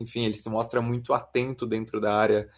[0.00, 2.48] enfim, ele se mostra muito atento dentro da área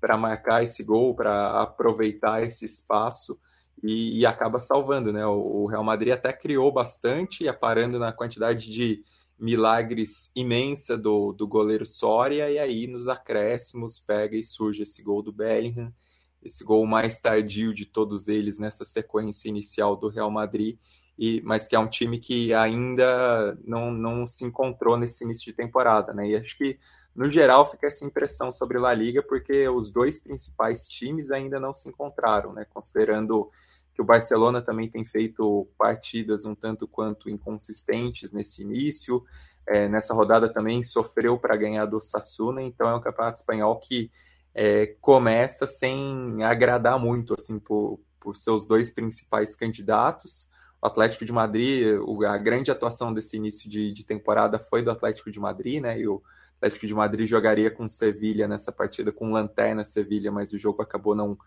[0.00, 3.38] para marcar esse gol, para aproveitar esse espaço.
[3.86, 5.24] E, e, acaba salvando, né?
[5.26, 9.04] O, o Real Madrid até criou bastante, aparando na quantidade de
[9.38, 15.22] milagres imensa do, do goleiro Soria, e aí nos acréscimos pega e surge esse gol
[15.22, 15.92] do Bellingham,
[16.42, 20.78] esse gol mais tardio de todos eles nessa sequência inicial do Real Madrid,
[21.16, 25.52] e, mas que é um time que ainda não, não se encontrou nesse início de
[25.52, 26.28] temporada, né?
[26.28, 26.76] E acho que
[27.14, 31.72] no geral fica essa impressão sobre La Liga, porque os dois principais times ainda não
[31.72, 32.66] se encontraram, né?
[32.68, 33.50] Considerando
[33.96, 39.24] que o Barcelona também tem feito partidas um tanto quanto inconsistentes nesse início.
[39.66, 44.10] É, nessa rodada também sofreu para ganhar do Sassuna, então é um campeonato espanhol que
[44.54, 50.50] é, começa sem agradar muito assim por, por seus dois principais candidatos.
[50.82, 55.30] O Atlético de Madrid, a grande atuação desse início de, de temporada foi do Atlético
[55.30, 55.98] de Madrid, né?
[55.98, 56.22] E o
[56.58, 61.14] Atlético de Madrid jogaria com Sevilha nessa partida, com Lanterna Sevilha, mas o jogo acabou
[61.14, 61.38] não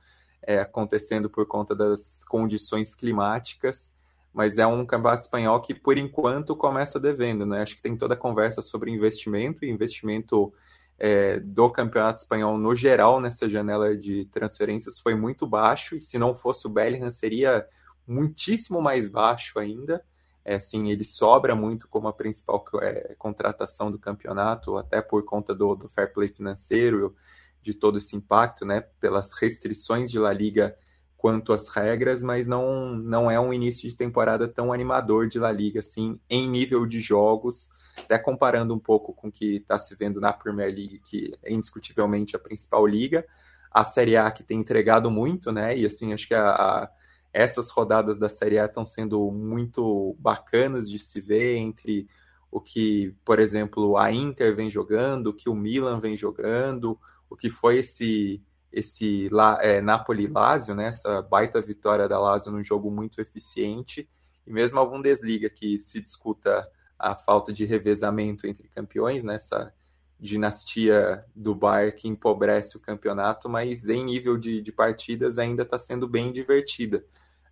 [0.41, 3.95] é, acontecendo por conta das condições climáticas,
[4.33, 7.45] mas é um campeonato espanhol que, por enquanto, começa devendo.
[7.45, 7.61] Né?
[7.61, 10.53] Acho que tem toda a conversa sobre investimento, e investimento
[10.97, 16.17] é, do campeonato espanhol no geral nessa janela de transferências foi muito baixo, e se
[16.17, 17.65] não fosse o Bellingham, seria
[18.07, 20.03] muitíssimo mais baixo ainda.
[20.43, 25.53] É, assim, ele sobra muito como a principal é, contratação do campeonato, até por conta
[25.53, 27.15] do, do fair play financeiro
[27.61, 30.75] de todo esse impacto, né, pelas restrições de La Liga
[31.17, 35.51] quanto às regras, mas não, não é um início de temporada tão animador de La
[35.51, 39.93] Liga, assim, em nível de jogos, até comparando um pouco com o que está se
[39.95, 43.25] vendo na Premier League, que é indiscutivelmente a principal liga,
[43.69, 46.89] a Série A que tem entregado muito, né, e assim, acho que a, a
[47.33, 52.07] essas rodadas da Série A estão sendo muito bacanas de se ver entre
[52.51, 56.99] o que, por exemplo, a Inter vem jogando, o que o Milan vem jogando,
[57.29, 59.27] o que foi esse esse
[59.61, 64.07] é, Napoli-Lazio, né, essa baita vitória da Lazio num jogo muito eficiente,
[64.45, 69.71] e mesmo a Bundesliga, que se discuta a falta de revezamento entre campeões, nessa né,
[70.19, 75.79] dinastia do Bayern que empobrece o campeonato, mas em nível de, de partidas ainda está
[75.79, 77.05] sendo bem divertida.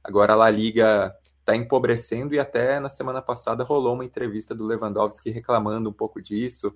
[0.04, 4.66] Agora a La Liga está empobrecendo e até na semana passada rolou uma entrevista do
[4.66, 6.76] Lewandowski reclamando um pouco disso,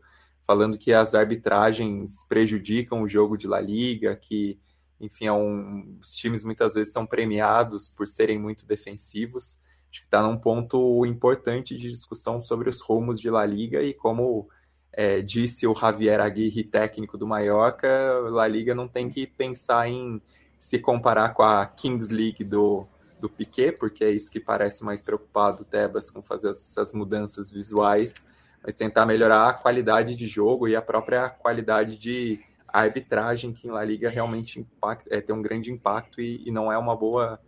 [0.52, 4.60] falando que as arbitragens prejudicam o jogo de La Liga, que,
[5.00, 9.60] enfim, é um, os times muitas vezes são premiados por serem muito defensivos.
[9.90, 13.94] Acho que está num ponto importante de discussão sobre os rumos de La Liga e
[13.94, 14.50] como
[14.92, 17.88] é, disse o Javier Aguirre, técnico do Mallorca,
[18.30, 20.22] La Liga não tem que pensar em
[20.60, 22.86] se comparar com a Kings League do,
[23.22, 27.50] do Piquet, porque é isso que parece mais preocupado o Tebas com fazer essas mudanças
[27.50, 28.30] visuais
[28.64, 33.72] mas tentar melhorar a qualidade de jogo e a própria qualidade de arbitragem que em
[33.72, 37.40] La Liga realmente impacta, é, tem um grande impacto e, e, não é uma boa,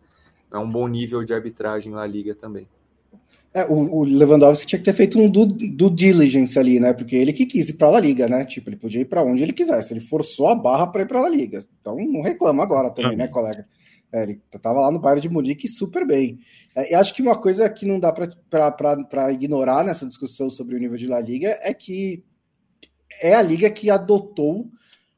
[0.51, 2.68] não é um bom nível de arbitragem na Liga também.
[3.53, 6.91] É, o, o, Lewandowski tinha que ter feito um do, do diligence ali, né?
[6.91, 8.43] Porque ele que quis ir para a La Liga, né?
[8.45, 9.93] Tipo, ele podia ir para onde ele quisesse.
[9.93, 11.64] Ele forçou a barra para ir para a La Liga.
[11.80, 13.68] Então não reclama agora também, né, colega?
[14.14, 16.39] É, ele estava lá no bairro de Munique super bem.
[16.76, 20.80] É, e acho que uma coisa que não dá para ignorar nessa discussão sobre o
[20.80, 22.24] nível de La Liga é que
[23.20, 24.70] é a liga que adotou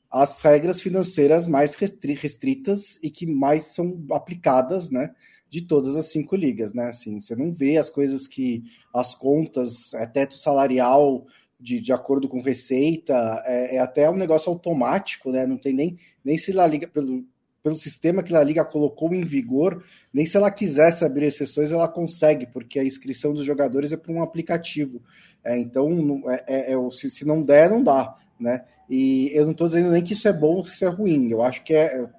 [0.10, 5.14] as regras financeiras mais restritas e que mais são aplicadas, né?
[5.50, 6.88] De todas as cinco ligas, né?
[6.88, 11.26] Assim, você não vê as coisas que as contas, é teto salarial
[11.60, 15.46] de, de acordo com receita, é, é até um negócio automático, né?
[15.46, 17.26] Não tem nem, nem se La Liga, pelo,
[17.66, 21.88] pelo sistema que a Liga colocou em vigor, nem se ela quisesse abrir exceções, ela
[21.88, 25.02] consegue, porque a inscrição dos jogadores é por um aplicativo.
[25.44, 28.16] É, então, é, é, é se, se, não der, não dá.
[28.40, 28.64] Né?
[28.88, 31.32] E eu não estou dizendo nem que isso é bom ou que isso é ruim.
[31.32, 32.10] Eu acho que é, é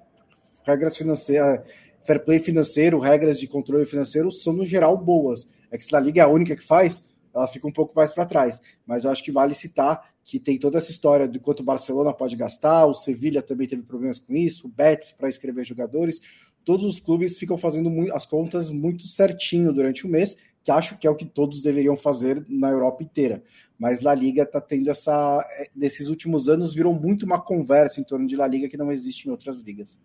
[0.65, 1.61] regras financeiras,
[2.03, 5.47] fair play financeiro, regras de controle financeiro são, no geral, boas.
[5.71, 8.11] É que se a Liga é a única que faz, ela fica um pouco mais
[8.11, 8.59] para trás.
[8.85, 12.13] Mas eu acho que vale citar que tem toda essa história de quanto o Barcelona
[12.13, 16.19] pode gastar, o Sevilha também teve problemas com isso, o Betis para escrever jogadores.
[16.65, 21.07] Todos os clubes ficam fazendo as contas muito certinho durante o mês, que acho que
[21.07, 23.41] é o que todos deveriam fazer na Europa inteira.
[23.79, 25.39] Mas La Liga está tendo essa.
[25.59, 28.91] É, nesses últimos anos virou muito uma conversa em torno de La Liga que não
[28.91, 29.97] existe em outras ligas.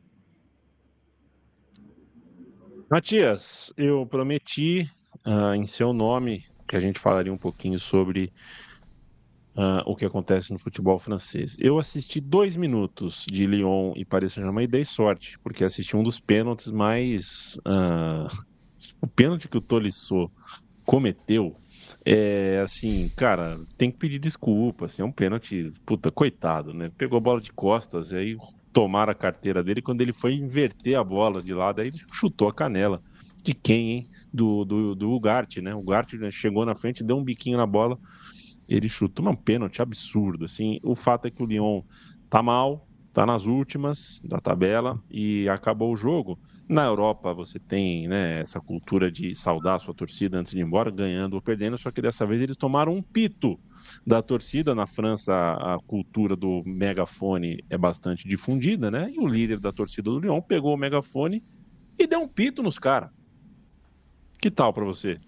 [2.89, 4.89] Matias, eu prometi
[5.27, 8.33] uh, em seu nome que a gente falaria um pouquinho sobre
[9.57, 11.57] uh, o que acontece no futebol francês.
[11.59, 16.03] Eu assisti dois minutos de Lyon e Paris Saint-Germain e dei sorte, porque assisti um
[16.03, 17.59] dos pênaltis mais.
[17.67, 18.29] Uh,
[19.01, 20.31] o pênalti que o Tolisso
[20.85, 21.57] cometeu
[22.05, 26.91] é assim, cara, tem que pedir desculpa, assim, é um pênalti, puta, coitado, né?
[26.97, 28.37] Pegou a bola de costas, aí
[28.73, 32.49] tomaram a carteira dele, quando ele foi inverter a bola de lado, aí ele chutou
[32.49, 33.01] a canela.
[33.45, 34.11] De quem, hein?
[34.33, 35.75] Do, do, do Ugarte, né?
[35.75, 37.99] O Ugarte né, chegou na frente, deu um biquinho na bola,
[38.75, 40.79] ele chutou um pênalti absurdo, assim.
[40.83, 41.83] O fato é que o Lyon
[42.31, 46.39] tá mal, tá nas últimas da tabela e acabou o jogo.
[46.69, 50.63] Na Europa você tem né, essa cultura de saudar a sua torcida antes de ir
[50.63, 53.61] embora, ganhando ou perdendo, só que dessa vez eles tomaram um pito
[54.07, 54.75] da torcida.
[54.75, 59.11] Na França, a cultura do megafone é bastante difundida, né?
[59.13, 61.45] E o líder da torcida do Lyon pegou o megafone
[61.99, 63.11] e deu um pito nos caras.
[64.41, 65.21] Que tal para você?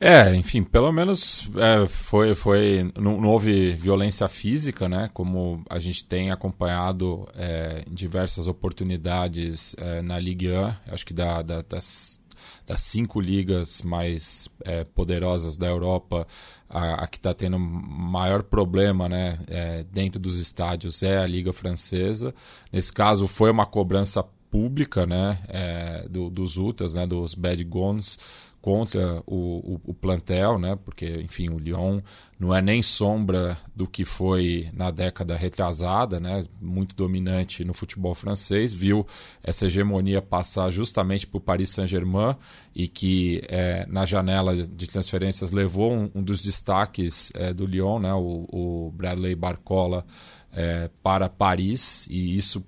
[0.00, 5.08] É, enfim, pelo menos é, foi, foi não, não, houve violência física, né?
[5.14, 11.14] Como a gente tem acompanhado é, em diversas oportunidades é, na Ligue 1, acho que
[11.14, 12.20] da, da, das,
[12.66, 16.26] das cinco ligas mais é, poderosas da Europa,
[16.68, 21.52] a, a que está tendo maior problema né, é, dentro dos estádios é a Liga
[21.52, 22.34] Francesa.
[22.72, 28.18] Nesse caso, foi uma cobrança pública né, é, do, dos Ultras, né, dos Bad Guns,
[28.64, 30.74] contra o, o, o, plantel, né?
[30.86, 32.00] Porque, enfim, o Lyon
[32.40, 36.42] não é nem sombra do que foi na década retrasada, né?
[36.62, 39.06] Muito dominante no futebol francês, viu
[39.42, 42.36] essa hegemonia passar justamente para o Paris Saint-Germain
[42.74, 47.98] e que é, na janela de transferências levou um, um dos destaques é, do Lyon,
[47.98, 48.14] né?
[48.14, 50.06] O, o Bradley Barcola
[50.50, 52.64] é, para Paris e isso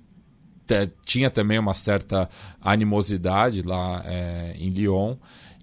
[1.06, 2.28] tinha também uma certa
[2.60, 5.16] animosidade lá é, em Lyon.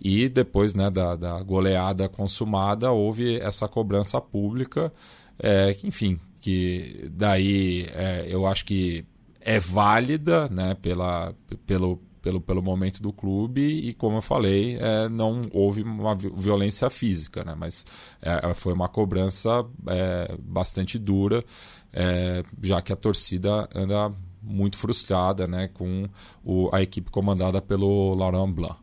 [0.03, 4.91] E depois né, da, da goleada consumada, houve essa cobrança pública,
[5.39, 9.05] é, que, enfim, que daí é, eu acho que
[9.39, 11.33] é válida né, pela,
[11.65, 16.89] pelo, pelo, pelo momento do clube e, como eu falei, é, não houve uma violência
[16.89, 17.85] física, né, mas
[18.21, 21.45] é, foi uma cobrança é, bastante dura,
[21.93, 26.09] é, já que a torcida anda muito frustrada né, com
[26.43, 28.82] o, a equipe comandada pelo Laurent Blanc.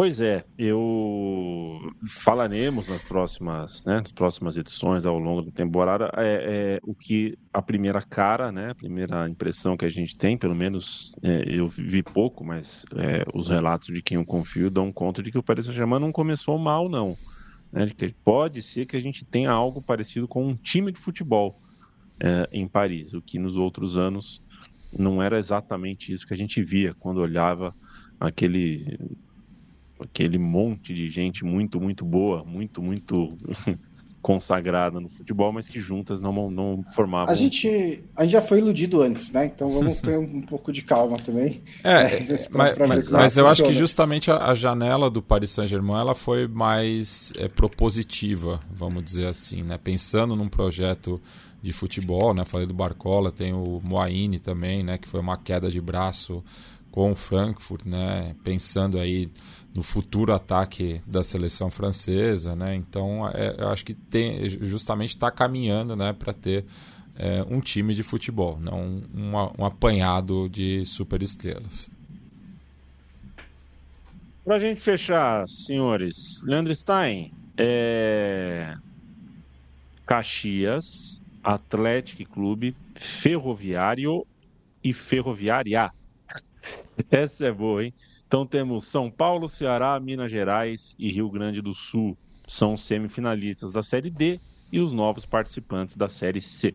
[0.00, 6.78] Pois é, eu falaremos nas próximas, né, nas próximas edições ao longo da temporada é,
[6.78, 10.54] é, o que a primeira cara, né, a primeira impressão que a gente tem, pelo
[10.54, 15.22] menos é, eu vi pouco, mas é, os relatos de quem eu confio dão conta
[15.22, 17.14] de que o Paris Saint-Germain não começou mal, não.
[17.70, 21.60] Né, que pode ser que a gente tenha algo parecido com um time de futebol
[22.18, 24.42] é, em Paris, o que nos outros anos
[24.98, 27.74] não era exatamente isso que a gente via quando olhava
[28.18, 28.98] aquele
[30.00, 33.36] aquele monte de gente muito, muito boa, muito, muito
[34.22, 37.32] consagrada no futebol, mas que juntas não, não formavam.
[37.32, 39.46] A gente, a gente já foi iludido antes, né?
[39.46, 41.62] Então vamos ter um pouco de calma também.
[41.82, 46.00] É, é mas, mas, mas eu acho que justamente a, a, janela do Paris Saint-Germain
[46.00, 49.78] ela foi mais é, propositiva, vamos dizer assim, né?
[49.82, 51.20] Pensando num projeto
[51.62, 52.44] de futebol, né?
[52.44, 54.98] Falei do Barcola, tem o Moaine também, né?
[54.98, 56.44] Que foi uma queda de braço
[56.90, 58.34] com o Frankfurt, né?
[58.42, 59.30] Pensando aí
[59.74, 62.74] no futuro ataque da seleção francesa, né?
[62.74, 66.64] Então, é, eu acho que tem, justamente está caminhando, né, para ter
[67.16, 71.90] é, um time de futebol, não um, um, um apanhado de superestrelas.
[74.44, 78.74] Para a gente fechar, senhores, Leandro Stein, é...
[80.06, 84.26] Caxias, Atlético Clube, Ferroviário
[84.82, 85.92] e Ferroviária.
[87.10, 87.94] Essa é boa, hein?
[88.30, 92.16] Então temos São Paulo, Ceará, Minas Gerais e Rio Grande do Sul.
[92.46, 94.38] São semifinalistas da Série D
[94.70, 96.72] e os novos participantes da Série C.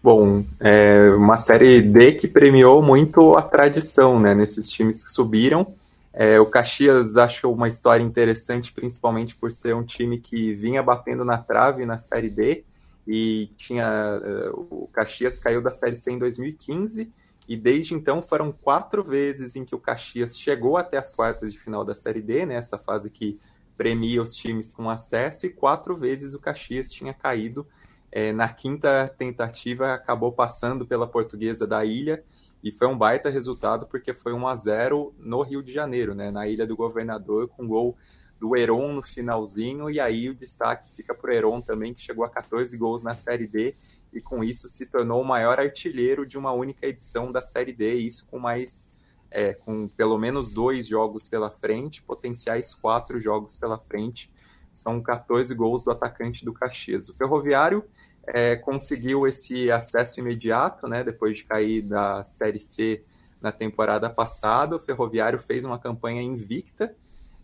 [0.00, 5.74] Bom, é uma série D que premiou muito a tradição, né, nesses times que subiram.
[6.12, 11.24] É, o Caxias acho uma história interessante, principalmente por ser um time que vinha batendo
[11.24, 12.62] na trave na série D
[13.08, 17.10] e tinha é, o Caxias caiu da série C em 2015
[17.48, 21.58] e desde então foram quatro vezes em que o Caxias chegou até as quartas de
[21.58, 23.38] final da série D, né, fase que
[23.76, 27.66] premia os times com acesso e quatro vezes o Caxias tinha caído
[28.10, 32.24] é, na quinta tentativa, acabou passando pela portuguesa da ilha
[32.64, 36.30] e foi um baita resultado porque foi 1 a 0 no Rio de Janeiro, né,
[36.30, 37.96] na Ilha do Governador, com gol
[38.40, 42.24] do Heron no finalzinho, e aí o destaque fica para o Heron também, que chegou
[42.24, 43.74] a 14 gols na Série D,
[44.12, 47.94] e com isso se tornou o maior artilheiro de uma única edição da Série D,
[47.94, 48.96] isso com mais,
[49.30, 54.30] é, com pelo menos dois jogos pela frente, potenciais quatro jogos pela frente,
[54.72, 57.08] são 14 gols do atacante do Caxias.
[57.08, 57.84] O Ferroviário
[58.26, 63.02] é, conseguiu esse acesso imediato, né, depois de cair da Série C
[63.40, 64.76] na temporada passada.
[64.76, 66.94] O Ferroviário fez uma campanha invicta,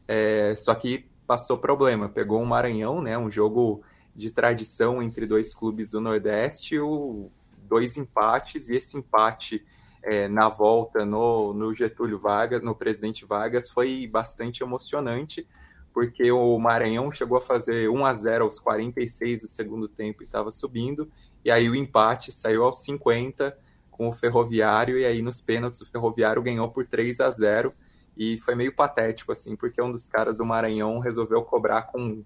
[0.07, 2.09] é, só que passou problema.
[2.09, 3.83] Pegou um Maranhão, né, um jogo
[4.15, 7.31] de tradição entre dois clubes do Nordeste, o,
[7.69, 9.65] dois empates, e esse empate
[10.03, 15.47] é, na volta no, no Getúlio Vargas, no presidente Vargas, foi bastante emocionante
[15.93, 20.27] porque o Maranhão chegou a fazer 1 a 0 aos 46 do segundo tempo e
[20.27, 21.11] estava subindo,
[21.45, 23.57] e aí o empate saiu aos 50
[23.91, 27.75] com o Ferroviário, e aí nos pênaltis o Ferroviário ganhou por 3 a 0
[28.17, 32.25] e foi meio patético, assim, porque um dos caras do Maranhão resolveu cobrar com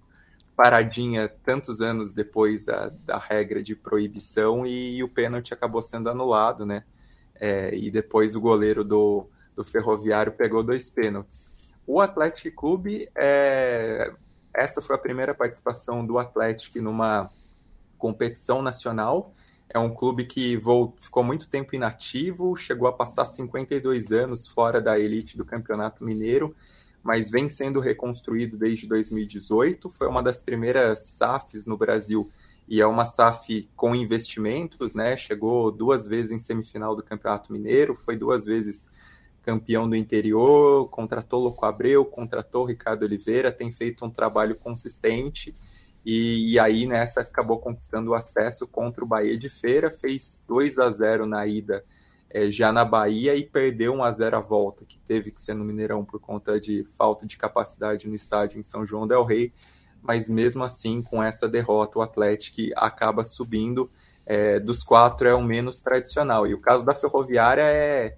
[0.56, 6.08] paradinha tantos anos depois da, da regra de proibição e, e o pênalti acabou sendo
[6.08, 6.82] anulado, né?
[7.38, 11.52] É, e depois o goleiro do, do Ferroviário pegou dois pênaltis.
[11.86, 14.12] O Atlético Clube, é...
[14.52, 17.30] essa foi a primeira participação do Atlético numa
[17.98, 19.34] competição nacional.
[19.68, 20.60] É um clube que
[20.98, 26.56] ficou muito tempo inativo, chegou a passar 52 anos fora da elite do Campeonato Mineiro,
[27.06, 29.88] mas vem sendo reconstruído desde 2018.
[29.90, 32.28] Foi uma das primeiras SAFs no Brasil
[32.68, 35.16] e é uma SAF com investimentos, né?
[35.16, 38.90] Chegou duas vezes em semifinal do Campeonato Mineiro, foi duas vezes
[39.40, 45.54] campeão do interior, contratou Louco Abreu, contratou Ricardo Oliveira, tem feito um trabalho consistente
[46.04, 50.80] e, e, aí nessa acabou conquistando o acesso contra o Bahia de Feira, fez 2
[50.80, 51.84] a 0 na ida
[52.30, 55.54] é, já na Bahia e perdeu 1 a 0 a volta, que teve que ser
[55.54, 59.52] no Mineirão por conta de falta de capacidade no estádio em São João del Rei,
[60.02, 63.90] mas mesmo assim com essa derrota o Atlético acaba subindo
[64.24, 68.16] é, dos quatro é o menos tradicional e o caso da Ferroviária é,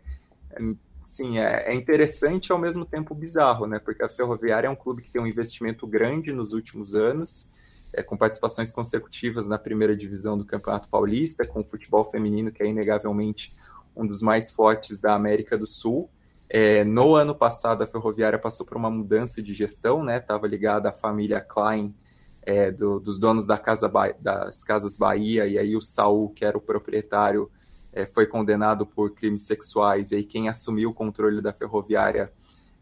[0.51, 0.59] é
[1.01, 3.79] sim, é, é interessante e ao mesmo tempo bizarro, né?
[3.79, 7.51] Porque a Ferroviária é um clube que tem um investimento grande nos últimos anos,
[7.93, 12.63] é, com participações consecutivas na primeira divisão do Campeonato Paulista, com o futebol feminino, que
[12.63, 13.57] é inegavelmente
[13.99, 16.09] um dos mais fortes da América do Sul.
[16.49, 20.17] É, no ano passado, a Ferroviária passou por uma mudança de gestão, né?
[20.17, 21.95] Estava ligada à família Klein,
[22.43, 23.91] é, do, dos donos da casa
[24.21, 27.51] das Casas Bahia, e aí o Saul, que era o proprietário,
[27.93, 32.33] é, foi condenado por crimes sexuais, e aí quem assumiu o controle da ferroviária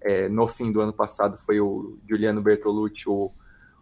[0.01, 3.33] é, no fim do ano passado foi o Juliano Bertolucci, o,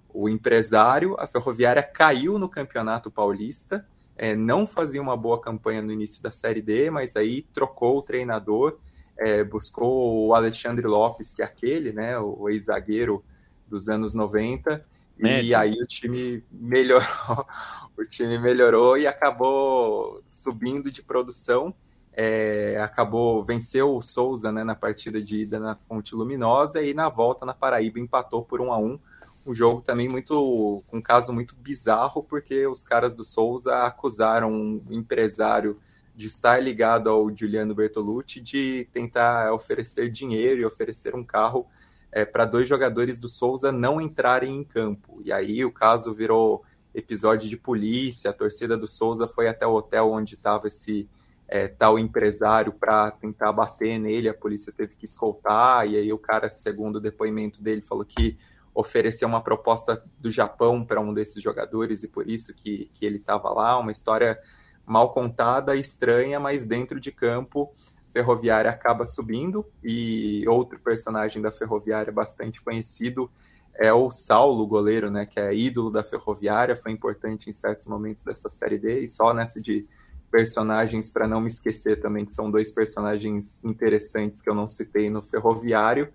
[0.09, 1.17] o empresário.
[1.19, 3.87] A ferroviária caiu no Campeonato Paulista,
[4.17, 8.03] é, não fazia uma boa campanha no início da Série D, mas aí trocou o
[8.03, 8.79] treinador,
[9.17, 13.25] é, buscou o Alexandre Lopes, que é aquele, né, o ex-zagueiro
[13.69, 14.85] dos anos 90,
[15.17, 15.51] Médio.
[15.51, 17.07] E aí o time melhorou,
[17.97, 21.75] o time melhorou e acabou subindo de produção.
[22.17, 27.09] É, acabou venceu o Souza né, na partida de ida na Fonte Luminosa e na
[27.09, 28.99] volta na Paraíba empatou por um a um.
[29.47, 34.83] Um jogo também muito um caso muito bizarro porque os caras do Souza acusaram um
[34.91, 35.79] empresário
[36.17, 41.67] de estar ligado ao Giuliano Bertolucci de tentar oferecer dinheiro e oferecer um carro
[42.11, 45.21] é, para dois jogadores do Souza não entrarem em campo.
[45.25, 46.63] E aí o caso virou
[46.95, 51.09] episódio de polícia, a torcida do Souza foi até o hotel onde estava esse
[51.49, 56.19] é, tal empresário para tentar bater nele, a polícia teve que escoltar, e aí o
[56.19, 58.39] cara, segundo o depoimento dele, falou que
[58.75, 63.19] ofereceu uma proposta do Japão para um desses jogadores e por isso que, que ele
[63.19, 64.39] estava lá, uma história
[64.85, 67.75] mal contada, estranha, mas dentro de campo
[68.15, 69.67] Ferroviária acaba subindo.
[69.83, 73.29] E outro personagem da Ferroviária bastante conhecido
[73.77, 78.23] é o Saulo, goleiro, né, que é ídolo da Ferroviária, foi importante em certos momentos
[78.23, 79.01] dessa série D.
[79.01, 79.85] E só nessa de
[80.31, 85.11] personagens para não me esquecer também que são dois personagens interessantes que eu não citei
[85.11, 86.13] no Ferroviário,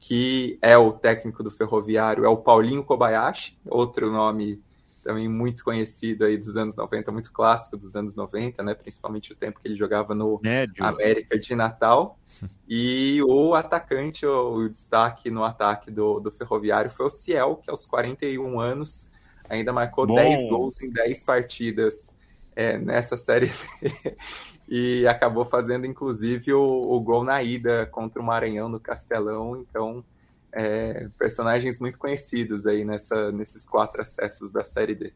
[0.00, 4.60] que é o técnico do Ferroviário, é o Paulinho Kobayashi, outro nome
[5.02, 8.74] também muito conhecido aí dos anos 90, muito clássico dos anos 90, né?
[8.74, 10.84] Principalmente o tempo que ele jogava no Médio.
[10.84, 12.18] América de Natal.
[12.72, 17.84] E o atacante, o destaque no ataque do, do Ferroviário foi o Ciel, que aos
[17.84, 19.10] 41 anos
[19.48, 20.14] ainda marcou Bom.
[20.14, 22.16] 10 gols em 10 partidas
[22.54, 23.50] é, nessa série
[24.70, 29.60] e acabou fazendo inclusive o, o, gol na ida contra o Maranhão no Castelão.
[29.60, 30.04] Então,
[30.52, 35.12] é, personagens muito conhecidos aí nessa, nesses quatro acessos da Série D.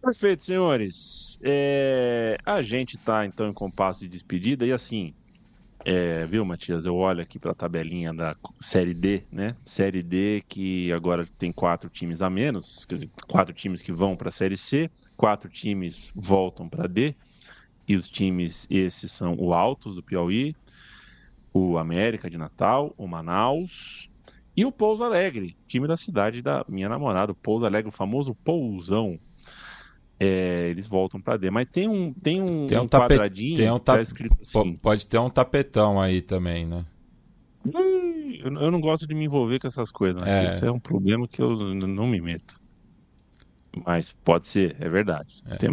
[0.00, 1.38] Perfeito, senhores.
[1.42, 5.14] É, a gente está então em compasso de despedida e assim,
[5.84, 6.84] é, viu, Matias?
[6.84, 9.56] Eu olho aqui para a tabelinha da Série D, né?
[9.64, 14.16] Série D que agora tem quatro times a menos, quer dizer, quatro times que vão
[14.16, 17.14] para a Série C, quatro times voltam para D,
[17.88, 20.54] e os times esses são o Altos do Piauí,
[21.52, 24.10] o América de Natal, o Manaus
[24.56, 28.34] e o Pouso Alegre, time da cidade da minha namorada, o Pouso Alegre, o famoso
[28.44, 29.18] Pousão.
[30.22, 33.16] É, eles voltam para D, mas tem um tem um, tem um, um tapet...
[33.16, 33.94] quadradinho tem um ta...
[33.94, 34.74] tá escrito assim.
[34.74, 36.84] Pode ter um tapetão aí também, né?
[38.42, 40.46] Eu não gosto de me envolver com essas coisas, né?
[40.46, 40.50] É.
[40.50, 42.60] Isso é um problema que eu não me meto.
[43.86, 45.42] Mas pode ser, é verdade.
[45.48, 45.56] É.
[45.56, 45.70] Tem.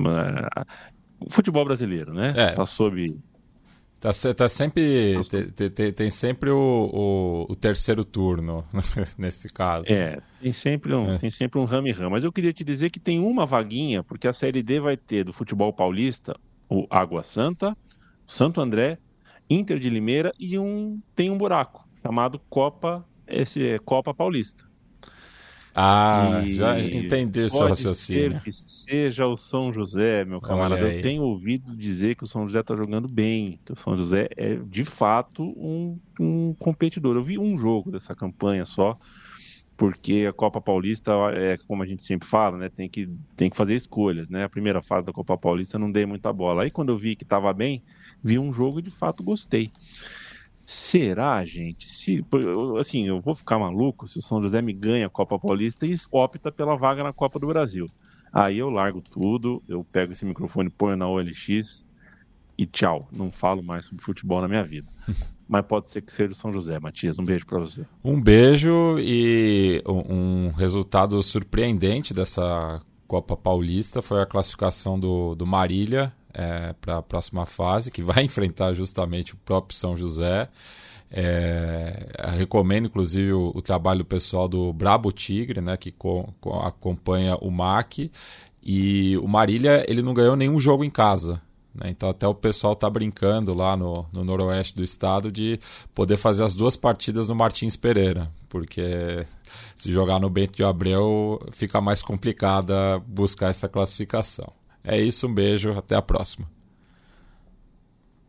[1.19, 2.31] O futebol brasileiro, né?
[2.35, 2.51] É.
[2.51, 3.17] Tá sob
[3.99, 5.15] Tá, tá sempre.
[5.55, 6.55] Tem, tem, tem sempre o,
[7.47, 8.63] o, o terceiro turno
[9.17, 9.91] nesse caso.
[9.91, 11.17] É, tem sempre um, É.
[11.17, 12.11] tem sempre um rame-rame.
[12.11, 15.23] Mas eu queria te dizer que tem uma vaguinha, porque a Série D vai ter
[15.23, 16.35] do futebol paulista
[16.69, 17.75] o Água Santa,
[18.25, 18.99] Santo André,
[19.49, 24.65] Inter de Limeira e um tem um buraco chamado Copa esse é Copa Paulista.
[25.79, 28.41] Ah, E já entendi o seu raciocínio.
[28.41, 30.81] que seja o São José, meu camarada.
[30.81, 34.27] Eu tenho ouvido dizer que o São José está jogando bem, que o São José
[34.35, 37.15] é de fato um, um competidor.
[37.15, 38.97] Eu vi um jogo dessa campanha só,
[39.77, 42.69] porque a Copa Paulista é como a gente sempre fala, né?
[42.69, 44.45] Tem que, tem que fazer escolhas, né?
[44.45, 46.63] A primeira fase da Copa Paulista não dei muita bola.
[46.63, 47.83] Aí quando eu vi que estava bem,
[48.23, 49.71] vi um jogo e de fato gostei.
[50.69, 51.87] Será, gente?
[51.87, 52.25] Se,
[52.77, 55.95] assim, eu vou ficar maluco se o São José me ganha a Copa Paulista e
[56.11, 57.89] opta pela vaga na Copa do Brasil.
[58.33, 61.87] Aí eu largo tudo, eu pego esse microfone, ponho na OLX
[62.57, 63.07] e tchau.
[63.13, 64.91] Não falo mais sobre futebol na minha vida.
[65.47, 67.17] Mas pode ser que seja o São José, Matias.
[67.17, 67.85] Um beijo pra você.
[68.03, 75.47] Um beijo e um, um resultado surpreendente dessa Copa Paulista foi a classificação do, do
[75.47, 76.11] Marília
[76.81, 80.49] para a próxima fase, que vai enfrentar justamente o próprio São José.
[81.09, 82.07] É,
[82.37, 87.35] recomendo, inclusive, o, o trabalho do pessoal do Brabo Tigre, né, que co- co- acompanha
[87.37, 88.11] o MAC.
[88.61, 91.41] E o Marília ele não ganhou nenhum jogo em casa.
[91.73, 91.89] né?
[91.89, 95.57] Então até o pessoal tá brincando lá no, no noroeste do estado de
[95.95, 99.25] poder fazer as duas partidas no Martins Pereira, porque
[99.75, 104.51] se jogar no Bento de Abreu fica mais complicada buscar essa classificação.
[104.89, 106.49] É isso, um beijo, até a próxima.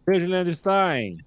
[0.04, 1.24] Beijo, Leandro Stein.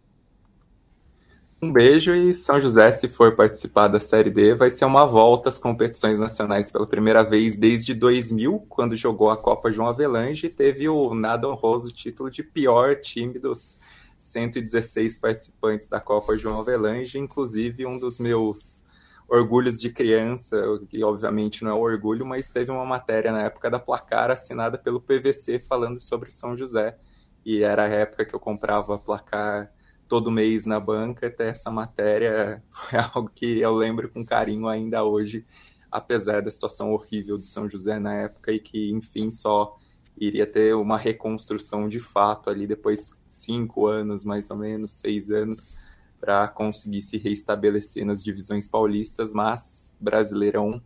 [1.61, 5.47] Um beijo e São José, se for participar da Série D, vai ser uma volta
[5.47, 10.49] às competições nacionais pela primeira vez desde 2000, quando jogou a Copa João Avelange e
[10.49, 13.77] teve o nada honroso título de pior time dos
[14.17, 18.83] 116 participantes da Copa João Avelange, inclusive um dos meus
[19.31, 23.79] orgulhos de criança, que obviamente não é orgulho, mas teve uma matéria na época da
[23.79, 26.97] Placar assinada pelo PVC falando sobre São José,
[27.45, 29.71] e era a época que eu comprava Placar
[30.05, 35.01] todo mês na banca, até essa matéria foi algo que eu lembro com carinho ainda
[35.05, 35.45] hoje,
[35.89, 39.77] apesar da situação horrível de São José na época e que, enfim, só
[40.17, 45.77] iria ter uma reconstrução de fato ali depois cinco anos, mais ou menos, seis anos,
[46.21, 50.81] para conseguir se reestabelecer nas divisões paulistas, mas Brasileirão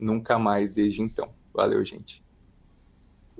[0.00, 1.28] nunca mais desde então.
[1.54, 2.22] Valeu, gente.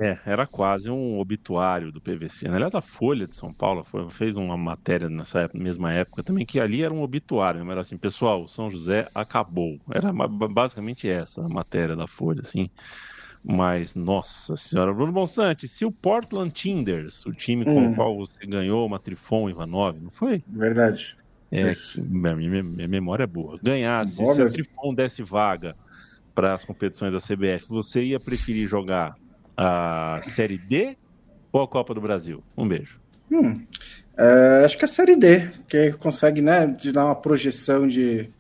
[0.00, 2.46] É, era quase um obituário do PVC.
[2.48, 2.54] né?
[2.54, 6.46] Aliás, a Folha de São Paulo foi- fez uma matéria nessa época- mesma época também,
[6.46, 7.68] que ali era um obituário.
[7.68, 9.76] Era assim, pessoal, o São José acabou.
[9.90, 12.70] Era basicamente essa a matéria da Folha, assim.
[13.42, 17.92] Mas, nossa senhora, Bruno Bonsante, se o Portland Tinders, o time com Hum.
[17.92, 20.44] o qual você ganhou uma Trifon Ivanov, não foi?
[20.46, 21.16] Verdade.
[21.50, 23.58] É, que minha, minha- memória é boa.
[23.62, 24.46] Ganhasse, Boa se a.
[24.46, 25.74] Trifon desse vaga
[26.34, 29.16] para as competições da CBF, você ia preferir jogar
[29.56, 30.96] a Série D
[31.50, 32.44] ou a Copa do Brasil?
[32.56, 33.00] Um beijo.
[33.30, 33.66] Hum,
[34.16, 38.30] é, acho que a Série D, que consegue né, de dar uma projeção de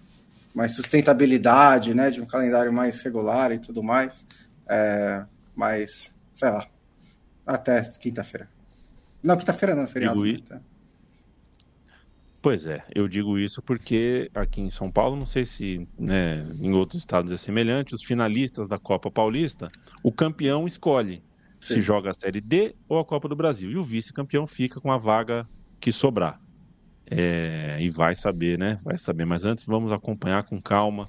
[0.54, 4.26] mais sustentabilidade, né, de um calendário mais regular e tudo mais.
[4.68, 5.24] É,
[5.56, 6.66] mas, sei lá,
[7.46, 8.48] até quinta-feira.
[9.22, 10.22] Não, quinta-feira não, é feriado.
[10.22, 10.60] Digo né, tá.
[12.40, 16.72] Pois é, eu digo isso porque aqui em São Paulo, não sei se né, em
[16.72, 19.68] outros estados é semelhante, os finalistas da Copa Paulista,
[20.04, 21.22] o campeão escolhe
[21.60, 21.74] Sim.
[21.74, 23.70] se joga a Série D ou a Copa do Brasil.
[23.70, 25.48] E o vice-campeão fica com a vaga
[25.80, 26.40] que sobrar.
[27.10, 28.78] É, e vai saber, né?
[28.84, 29.24] Vai saber.
[29.24, 31.08] Mas antes vamos acompanhar com calma.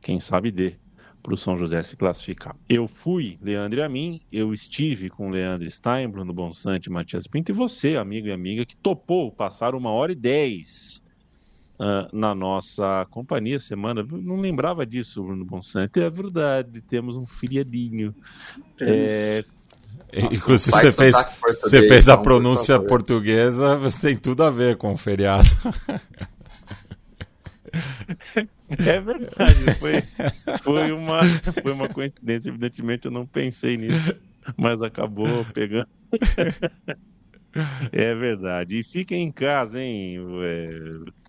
[0.00, 0.78] Quem sabe D
[1.26, 2.54] para o São José se classificar.
[2.68, 7.50] Eu fui, Leandro e a mim, eu estive com Leandro Stein, Bruno Bonsante, Matias Pinto
[7.50, 11.02] e você, amigo e amiga, que topou passar uma hora e dez
[11.80, 14.06] uh, na nossa companhia semana.
[14.08, 16.00] Não lembrava disso, Bruno Bonsante.
[16.00, 18.14] É verdade, temos um feriadinho.
[18.80, 19.44] É,
[20.14, 24.92] nossa, Inclusive, você fez, você fez a então, pronúncia portuguesa, tem tudo a ver com
[24.92, 25.48] o feriado.
[28.68, 30.02] É verdade, foi,
[30.62, 31.22] foi, uma,
[31.62, 32.48] foi uma coincidência.
[32.48, 34.16] Evidentemente, eu não pensei nisso,
[34.56, 35.88] mas acabou pegando.
[37.92, 38.78] É verdade.
[38.78, 40.16] E fiquem em casa, hein?
[40.42, 40.68] É,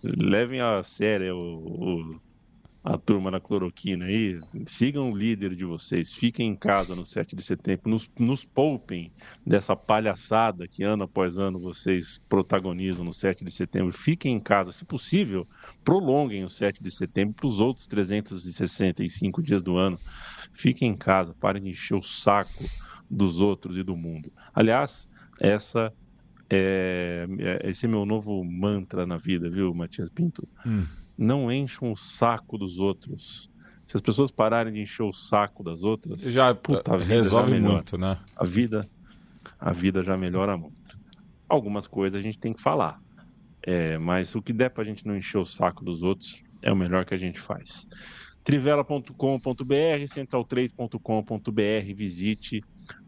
[0.04, 2.20] levem a sério o, o,
[2.88, 4.40] a turma da cloroquina aí.
[4.66, 6.10] Sigam o líder de vocês.
[6.10, 7.90] Fiquem em casa no 7 de setembro.
[7.90, 9.12] Nos, nos poupem
[9.46, 13.92] dessa palhaçada que ano após ano vocês protagonizam no 7 de setembro.
[13.92, 14.72] Fiquem em casa.
[14.72, 15.46] Se possível,
[15.84, 19.98] prolonguem o 7 de setembro para os outros 365 dias do ano.
[20.54, 21.34] Fiquem em casa.
[21.38, 22.64] Parem de encher o saco
[23.10, 24.32] dos outros e do mundo.
[24.54, 25.06] Aliás,
[25.38, 25.92] essa
[26.48, 30.48] é, é esse é meu novo mantra na vida, viu, Matias Pinto?
[30.66, 30.86] Hum
[31.18, 33.50] não encham o saco dos outros.
[33.86, 37.98] Se as pessoas pararem de encher o saco das outras, já puta, resolve já muito,
[37.98, 38.18] né?
[38.36, 38.88] A vida,
[39.58, 40.96] a vida já melhora muito.
[41.48, 43.00] Algumas coisas a gente tem que falar,
[43.62, 46.72] é, mas o que der para a gente não encher o saco dos outros é
[46.72, 47.88] o melhor que a gente faz.
[48.44, 49.12] Trivela.com.br,
[50.06, 52.62] central3.com.br, visite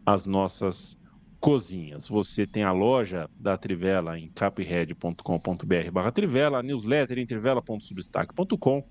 [0.05, 0.99] as nossas
[1.41, 2.07] cozinhas.
[2.07, 8.85] Você tem a loja da Trivela em capred.com.br barra Trivela, a newsletter em trivela.substack.com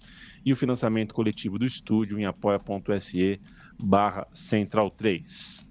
[0.44, 3.40] e o financiamento coletivo do estúdio em apoia.se
[3.78, 5.66] barra Central 3.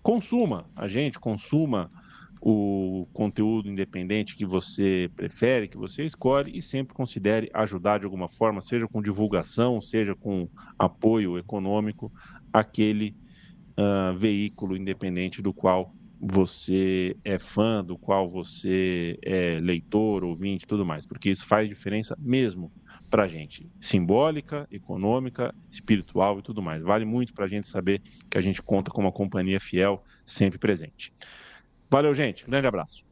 [0.00, 1.90] Consuma a gente, consuma
[2.40, 8.28] o conteúdo independente que você prefere, que você escolhe e sempre considere ajudar de alguma
[8.28, 10.48] forma, seja com divulgação, seja com
[10.78, 12.10] apoio econômico,
[12.50, 13.14] aquele
[13.80, 20.84] uh, veículo independente do qual você é fã, do qual você é leitor, ouvinte tudo
[20.84, 22.70] mais, porque isso faz diferença mesmo
[23.08, 26.82] para gente, simbólica, econômica, espiritual e tudo mais.
[26.82, 30.58] Vale muito para a gente saber que a gente conta com uma companhia fiel sempre
[30.58, 31.12] presente.
[31.90, 32.44] Valeu, gente.
[32.44, 33.09] Grande abraço.